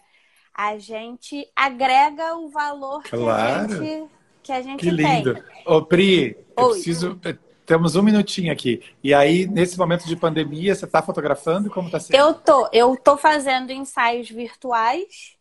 [0.54, 3.68] a gente agrega o valor claro.
[3.68, 4.10] que a gente,
[4.44, 5.34] que a gente que lindo.
[5.34, 5.44] tem.
[5.66, 6.72] Ô, Pri, eu Oi.
[6.74, 7.20] preciso.
[7.26, 7.36] Eh,
[7.66, 8.84] temos um minutinho aqui.
[9.02, 11.70] E aí, nesse momento de pandemia, você está fotografando?
[11.70, 12.16] Como está sendo?
[12.16, 12.70] Eu tô.
[12.72, 15.38] Eu tô fazendo ensaios virtuais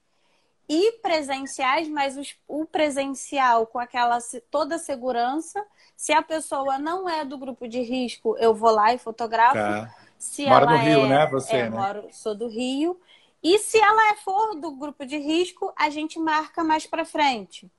[0.68, 4.18] e presenciais, mas os, o presencial com aquela
[4.50, 5.62] toda a segurança.
[5.96, 9.54] Se a pessoa não é do grupo de risco, eu vou lá e fotografo.
[9.54, 9.94] Tá.
[10.18, 11.26] Se Mora no Rio, é, né?
[11.32, 11.70] Você, é, né?
[11.70, 12.98] Moro, sou do Rio.
[13.42, 17.70] E se ela for do grupo de risco, a gente marca mais para frente.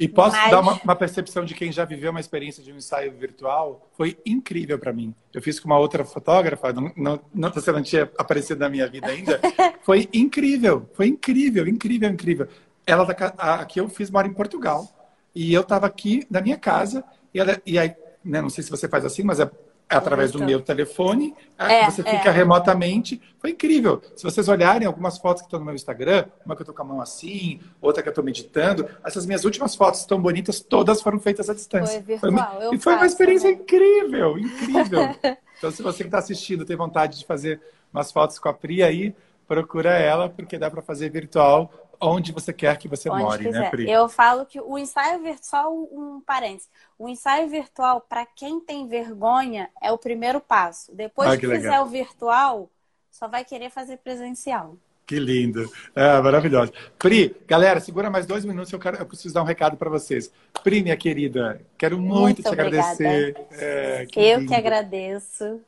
[0.00, 0.50] E posso Mas...
[0.50, 3.86] dar uma, uma, percepção de quem já viveu uma experiência de um ensaio virtual?
[3.92, 5.14] Foi incrível para mim.
[5.30, 8.88] Eu fiz com uma outra fotógrafa, não, não, não, você não tinha aparecido na minha
[8.88, 9.38] vida ainda.
[9.84, 12.48] foi incrível, foi incrível, incrível, incrível.
[12.86, 14.88] Ela tá a, que eu fiz mora em Portugal.
[15.34, 17.04] E eu estava aqui na minha casa,
[17.34, 17.94] e, ela, e aí,
[18.24, 19.50] né, não sei se você faz assim, mas é
[19.90, 22.30] através do meu telefone, é, você fica é.
[22.30, 23.20] remotamente.
[23.38, 24.00] Foi incrível.
[24.14, 26.82] Se vocês olharem algumas fotos que estão no meu Instagram, uma que eu estou com
[26.82, 31.02] a mão assim, outra que eu estou meditando, essas minhas últimas fotos tão bonitas, todas
[31.02, 32.02] foram feitas à distância.
[32.02, 32.60] Foi virtual.
[32.60, 33.64] Foi, e foi uma experiência também.
[33.64, 35.16] incrível, incrível.
[35.58, 37.60] então, se você que está assistindo tem vontade de fazer
[37.92, 39.14] umas fotos com a Pri aí,
[39.48, 43.48] procura ela, porque dá para fazer virtual onde você quer que você onde more, né,
[43.48, 43.60] quiser.
[43.60, 43.90] né, Pri?
[43.90, 49.68] Eu falo que o ensaio virtual, um parênteses, o ensaio virtual, para quem tem vergonha,
[49.82, 50.94] é o primeiro passo.
[50.94, 52.70] Depois ah, que, que fizer o virtual,
[53.10, 54.76] só vai querer fazer presencial.
[55.06, 55.68] Que lindo.
[55.92, 56.72] É, maravilhoso.
[56.96, 60.30] Pri, galera, segura mais dois minutos, eu, quero, eu preciso dar um recado para vocês.
[60.62, 62.92] Pri, minha querida, quero muito, muito te obrigada.
[62.92, 63.36] agradecer.
[63.50, 64.48] É, que eu lindo.
[64.48, 65.60] que agradeço.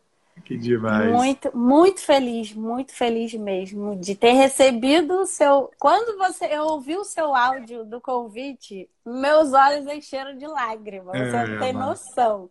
[0.45, 1.13] Que demais.
[1.13, 5.71] Muito, muito feliz, muito feliz mesmo de ter recebido o seu.
[5.79, 11.15] Quando você eu ouvi o seu áudio do convite, meus olhos encheram de lágrimas.
[11.15, 12.51] É, você não tem noção.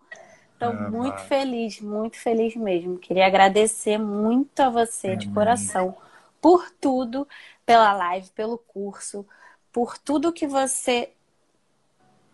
[0.56, 2.98] Então, é, muito feliz, muito feliz mesmo.
[2.98, 5.98] Queria agradecer muito a você é, de coração
[6.40, 7.28] por tudo,
[7.66, 9.26] pela live, pelo curso,
[9.72, 11.12] por tudo que você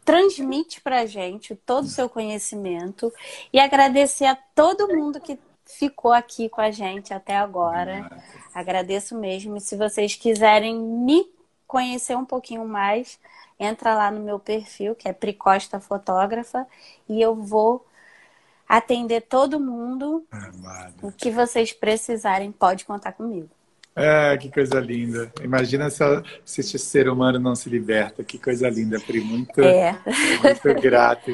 [0.07, 3.13] transmite para a gente todo o seu conhecimento
[3.51, 8.09] e agradecer a todo mundo que ficou aqui com a gente até agora.
[8.53, 9.57] Agradeço mesmo.
[9.57, 11.29] E se vocês quiserem me
[11.67, 13.19] conhecer um pouquinho mais,
[13.59, 16.65] entra lá no meu perfil, que é Pricosta Fotógrafa,
[17.09, 17.85] e eu vou
[18.65, 20.25] atender todo mundo.
[21.01, 23.49] O que vocês precisarem, pode contar comigo.
[23.99, 25.31] Ah, que coisa linda.
[25.43, 26.03] Imagina se,
[26.45, 28.23] se esse ser humano não se liberta.
[28.23, 29.21] Que coisa linda, Pri.
[29.21, 29.99] Muito, é.
[30.43, 31.31] muito grato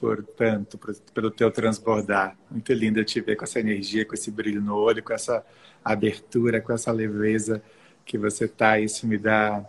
[0.00, 2.36] por tanto, por, pelo teu transbordar.
[2.50, 5.44] Muito lindo te ver com essa energia, com esse brilho no olho, com essa
[5.84, 7.62] abertura, com essa leveza
[8.04, 8.80] que você tá.
[8.80, 9.64] Isso me dá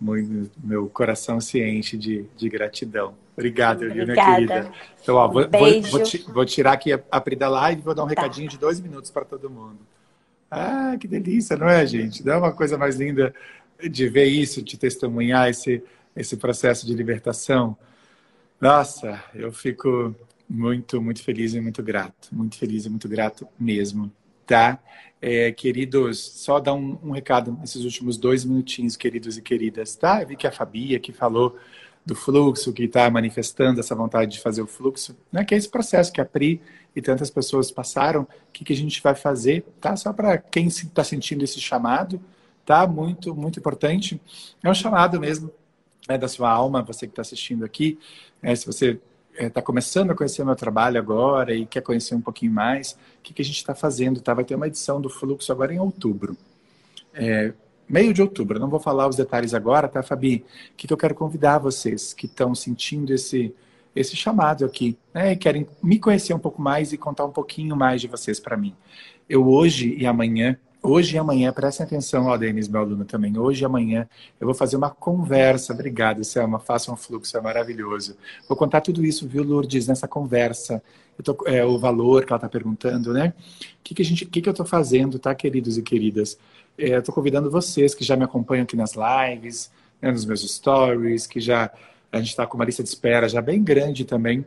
[0.00, 3.14] muito, meu coração se enche de, de gratidão.
[3.36, 4.12] Obrigado, Obrigada.
[4.12, 4.72] minha querida.
[5.02, 7.94] Então, ó, vou, vou, vou, vou, tirar aqui a, a Pri da live e vou
[7.94, 8.14] dar um tá.
[8.14, 9.78] recadinho de dois minutos para todo mundo.
[10.54, 12.22] Ah, que delícia, não é, gente?
[12.22, 13.34] Não é uma coisa mais linda
[13.88, 15.82] de ver isso, de testemunhar esse,
[16.14, 17.74] esse processo de libertação.
[18.60, 20.14] Nossa, eu fico
[20.46, 22.28] muito, muito feliz e muito grato.
[22.30, 24.12] Muito feliz e muito grato mesmo,
[24.46, 24.78] tá?
[25.22, 30.20] É, queridos, só dar um, um, recado nesses últimos dois minutinhos, queridos e queridas, tá?
[30.20, 31.56] Eu vi que a Fabi aqui falou
[32.04, 35.44] do fluxo, que está manifestando essa vontade de fazer o fluxo, né?
[35.46, 36.60] que é esse processo que a Pri
[36.94, 39.96] e tantas pessoas passaram, o que, que a gente vai fazer, tá?
[39.96, 42.20] Só para quem está sentindo esse chamado,
[42.64, 42.86] tá?
[42.86, 44.20] Muito, muito importante.
[44.62, 45.50] É um chamado mesmo
[46.08, 47.98] né, da sua alma, você que está assistindo aqui.
[48.42, 49.00] É, se você
[49.38, 52.92] está é, começando a conhecer o meu trabalho agora e quer conhecer um pouquinho mais,
[52.92, 54.34] o que, que a gente está fazendo, tá?
[54.34, 56.36] Vai ter uma edição do Fluxo agora em outubro.
[57.14, 57.52] É,
[57.88, 60.44] meio de outubro, não vou falar os detalhes agora, tá, Fabi?
[60.72, 63.54] O que, que eu quero convidar vocês que estão sentindo esse
[63.94, 65.32] esse chamado aqui, né?
[65.32, 68.56] E querem me conhecer um pouco mais e contar um pouquinho mais de vocês para
[68.56, 68.74] mim.
[69.28, 73.62] Eu hoje e amanhã, hoje e amanhã, prestem atenção, ó, Denis, meu aluno também, hoje
[73.62, 74.08] e amanhã
[74.40, 78.16] eu vou fazer uma conversa, obrigado, Selma, faça um fluxo, é maravilhoso.
[78.48, 80.82] Vou contar tudo isso, viu, Lourdes, nessa conversa,
[81.22, 83.32] tô, é, o valor que ela está perguntando, né?
[83.78, 86.38] O que, que, a gente, que, que eu estou fazendo, tá, queridos e queridas?
[86.76, 89.70] É, estou convidando vocês que já me acompanham aqui nas lives,
[90.00, 91.70] né, nos meus stories, que já
[92.12, 94.44] a gente está com uma lista de espera já bem grande também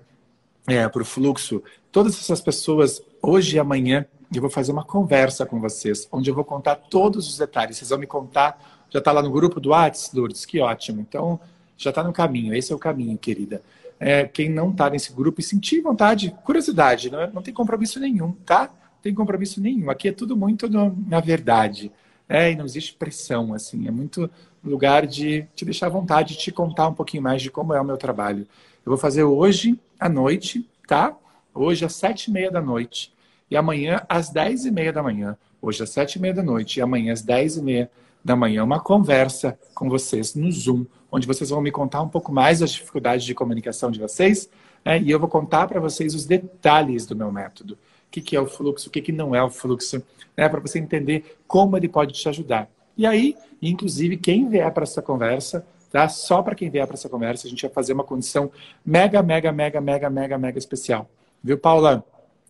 [0.68, 1.64] é, para o fluxo.
[1.92, 6.36] Todas essas pessoas, hoje e amanhã, eu vou fazer uma conversa com vocês, onde eu
[6.36, 7.78] vou contar todos os detalhes.
[7.78, 8.86] Vocês vão me contar.
[8.90, 11.02] Já está lá no grupo do Whats, Lourdes, que ótimo.
[11.02, 11.40] Então,
[11.78, 12.54] já está no caminho.
[12.54, 13.62] Esse é o caminho, querida.
[14.00, 18.00] É, quem não está nesse grupo e sentir vontade, curiosidade, não, é, não tem compromisso
[18.00, 18.64] nenhum, tá?
[18.64, 19.90] Não tem compromisso nenhum.
[19.90, 21.92] Aqui é tudo muito no, na verdade.
[22.28, 23.88] É, e não existe pressão, assim.
[23.88, 24.30] É muito
[24.64, 27.80] lugar de te deixar à vontade, de te contar um pouquinho mais de como é
[27.80, 28.48] o meu trabalho.
[28.86, 31.16] Eu vou fazer hoje à noite, tá?
[31.54, 33.14] Hoje às sete e meia da noite.
[33.50, 35.38] E amanhã às dez e meia da manhã.
[35.62, 37.90] Hoje às sete e meia da noite e amanhã às dez e meia
[38.24, 38.64] da manhã.
[38.64, 42.72] Uma conversa com vocês no Zoom, onde vocês vão me contar um pouco mais das
[42.72, 44.50] dificuldades de comunicação de vocês.
[44.84, 45.00] Né?
[45.00, 47.78] E eu vou contar para vocês os detalhes do meu método.
[48.08, 50.02] O que, é o fluxo, o que, que não é o fluxo,
[50.38, 50.48] né?
[50.48, 52.70] para você entender como ele pode te ajudar.
[52.98, 56.08] E aí, inclusive, quem vier para essa conversa, tá?
[56.08, 58.50] Só para quem vier para essa conversa, a gente vai fazer uma condição
[58.86, 61.10] mega, mega, mega, mega, mega, mega especial.
[61.44, 62.06] Viu, Paula?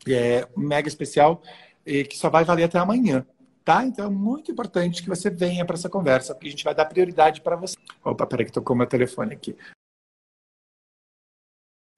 [0.08, 1.42] É mega especial
[1.86, 3.26] e que só vai valer até amanhã.
[3.64, 3.84] Tá?
[3.84, 6.86] Então é muito importante que você venha para essa conversa, porque a gente vai dar
[6.86, 7.76] prioridade para você.
[8.04, 9.56] Opa, peraí que tocou meu telefone aqui.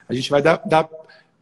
[0.07, 0.89] A gente vai dar, dar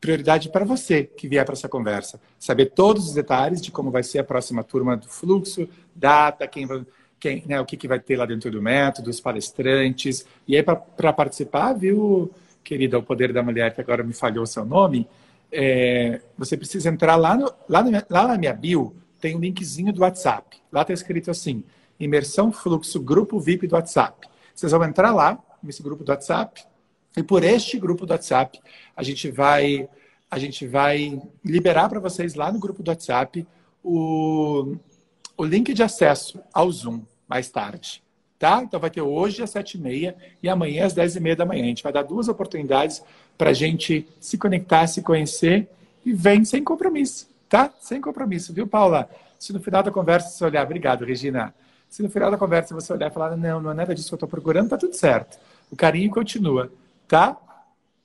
[0.06, 2.22] prioridade para você que vier para essa conversa.
[2.38, 6.68] Saber todos os detalhes de como vai ser a próxima turma do fluxo, data, quem
[6.68, 6.86] vai,
[7.20, 10.24] quem, né, o que, que vai ter lá dentro do método, os palestrantes.
[10.47, 12.32] E aí, para participar, viu,
[12.64, 15.08] querida, o Poder da Mulher, que agora me falhou o seu nome,
[15.51, 19.91] é, você precisa entrar lá, no, lá, no, lá na minha bio, tem um linkzinho
[19.91, 20.58] do WhatsApp.
[20.72, 21.64] Lá está escrito assim,
[21.99, 24.28] Imersão Fluxo Grupo VIP do WhatsApp.
[24.53, 26.64] Vocês vão entrar lá, nesse grupo do WhatsApp,
[27.18, 28.59] e por este grupo do WhatsApp,
[28.95, 29.88] a gente vai,
[30.30, 33.47] a gente vai liberar para vocês lá no grupo do WhatsApp
[33.84, 34.76] o,
[35.38, 38.03] o link de acesso ao Zoom mais tarde.
[38.38, 38.61] Tá?
[38.61, 40.16] Então vai ter hoje às sete e meia
[40.49, 41.63] amanhã às dez e meia da manhã.
[41.63, 43.01] A gente vai dar duas oportunidades
[43.38, 45.70] para a gente se conectar, se conhecer
[46.05, 47.74] e vem sem compromisso, tá?
[47.80, 49.09] Sem compromisso, viu, Paula?
[49.39, 51.55] Se no final da conversa você olhar, obrigado, Regina.
[51.89, 54.13] Se no final da conversa você olhar e falar, não, não é nada disso que
[54.13, 55.39] eu estou procurando, tá tudo certo.
[55.72, 56.70] O carinho continua
[57.08, 57.38] tá?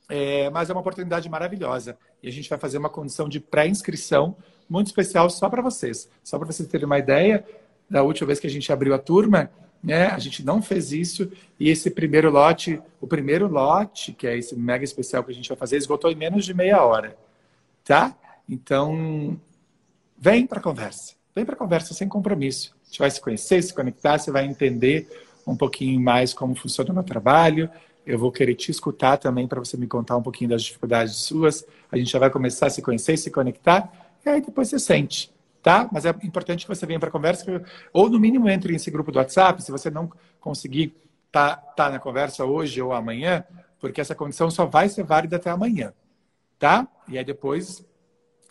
[0.08, 1.96] É, mas é uma oportunidade maravilhosa.
[2.22, 4.36] E a gente vai fazer uma condição de pré-inscrição
[4.68, 6.08] muito especial só para vocês.
[6.22, 7.44] Só para vocês terem uma ideia,
[7.88, 9.50] da última vez que a gente abriu a turma,
[9.82, 11.30] né, a gente não fez isso.
[11.58, 15.48] E esse primeiro lote, o primeiro lote, que é esse mega especial que a gente
[15.48, 17.16] vai fazer, esgotou em menos de meia hora.
[17.84, 18.14] Tá?
[18.48, 19.40] Então,
[20.18, 21.14] vem para a conversa.
[21.34, 22.74] Vem para a conversa sem compromisso.
[22.82, 25.08] A gente vai se conhecer, se conectar, você vai entender
[25.46, 27.70] um pouquinho mais como funciona o meu trabalho,
[28.06, 31.64] eu vou querer te escutar também para você me contar um pouquinho das dificuldades suas.
[31.90, 33.92] A gente já vai começar a se conhecer, se conectar,
[34.24, 35.32] e aí depois você sente,
[35.62, 35.88] tá?
[35.92, 39.12] Mas é importante que você venha para a conversa, ou no mínimo entre nesse grupo
[39.12, 40.94] do WhatsApp, se você não conseguir
[41.26, 43.44] estar tá, tá na conversa hoje ou amanhã,
[43.78, 45.92] porque essa condição só vai ser válida até amanhã,
[46.58, 46.86] tá?
[47.08, 47.84] E aí depois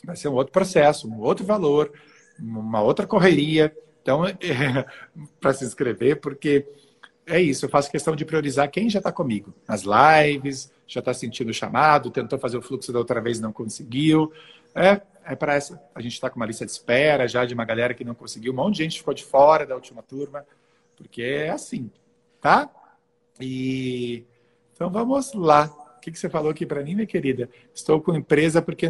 [0.04, 1.92] vai ser um outro processo, um outro valor,
[2.40, 3.76] uma outra correria.
[4.02, 4.36] Então, é,
[5.40, 6.66] para se inscrever, porque
[7.30, 11.14] é isso, eu faço questão de priorizar quem já está comigo nas lives, já está
[11.14, 14.34] sentindo o chamado, tentou fazer o fluxo da outra vez não conseguiu.
[14.74, 15.82] É, é para essa.
[15.94, 18.52] A gente está com uma lista de espera já de uma galera que não conseguiu,
[18.52, 20.46] um monte de gente ficou de fora da última turma,
[20.98, 21.92] porque é assim,
[22.42, 22.70] tá?
[23.40, 24.26] E
[24.74, 25.66] então vamos lá.
[25.98, 27.50] O que, que você falou aqui para mim, minha querida?
[27.76, 28.90] Estou com empresa porque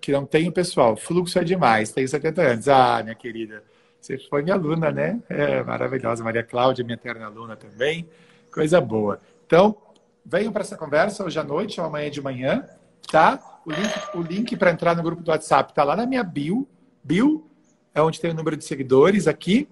[0.00, 0.96] que não tenho pessoal.
[0.96, 1.90] Fluxo é demais.
[1.90, 2.68] Tenho 70 anos.
[2.68, 3.64] Ah, minha querida,
[4.06, 5.20] você foi minha aluna, né?
[5.28, 6.22] É maravilhosa.
[6.22, 8.08] Maria Cláudia, minha eterna aluna também.
[8.52, 9.20] Coisa boa.
[9.44, 9.76] Então,
[10.24, 12.64] venham para essa conversa hoje à noite ou amanhã de manhã,
[13.10, 13.60] tá?
[13.66, 16.68] O link, o link para entrar no grupo do WhatsApp está lá na minha bio.
[17.02, 17.50] Bio
[17.92, 19.68] é onde tem o número de seguidores aqui.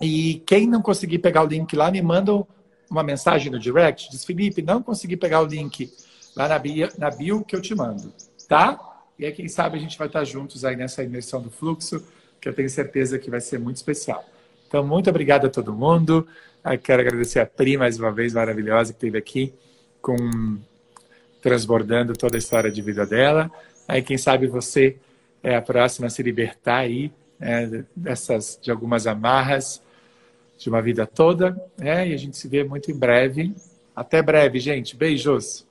[0.00, 2.32] E quem não conseguir pegar o link lá, me manda
[2.90, 4.10] uma mensagem no direct.
[4.10, 5.92] Diz, Felipe, não consegui pegar o link
[6.34, 8.10] lá na bio, na bio que eu te mando,
[8.48, 8.80] tá?
[9.18, 12.04] E aí, quem sabe, a gente vai estar juntos aí nessa imersão do fluxo,
[12.44, 14.22] que eu tenho certeza que vai ser muito especial.
[14.68, 16.26] Então, muito obrigado a todo mundo.
[16.82, 19.54] Quero agradecer a Pri mais uma vez, maravilhosa, que esteve aqui
[20.02, 20.58] com
[21.40, 23.50] transbordando toda a história de vida dela.
[23.88, 24.96] Aí, quem sabe você
[25.42, 29.82] é a próxima a se libertar aí é, dessas, de algumas amarras
[30.58, 31.56] de uma vida toda.
[31.78, 33.54] É, e a gente se vê muito em breve.
[33.96, 34.94] Até breve, gente.
[34.94, 35.66] Beijos.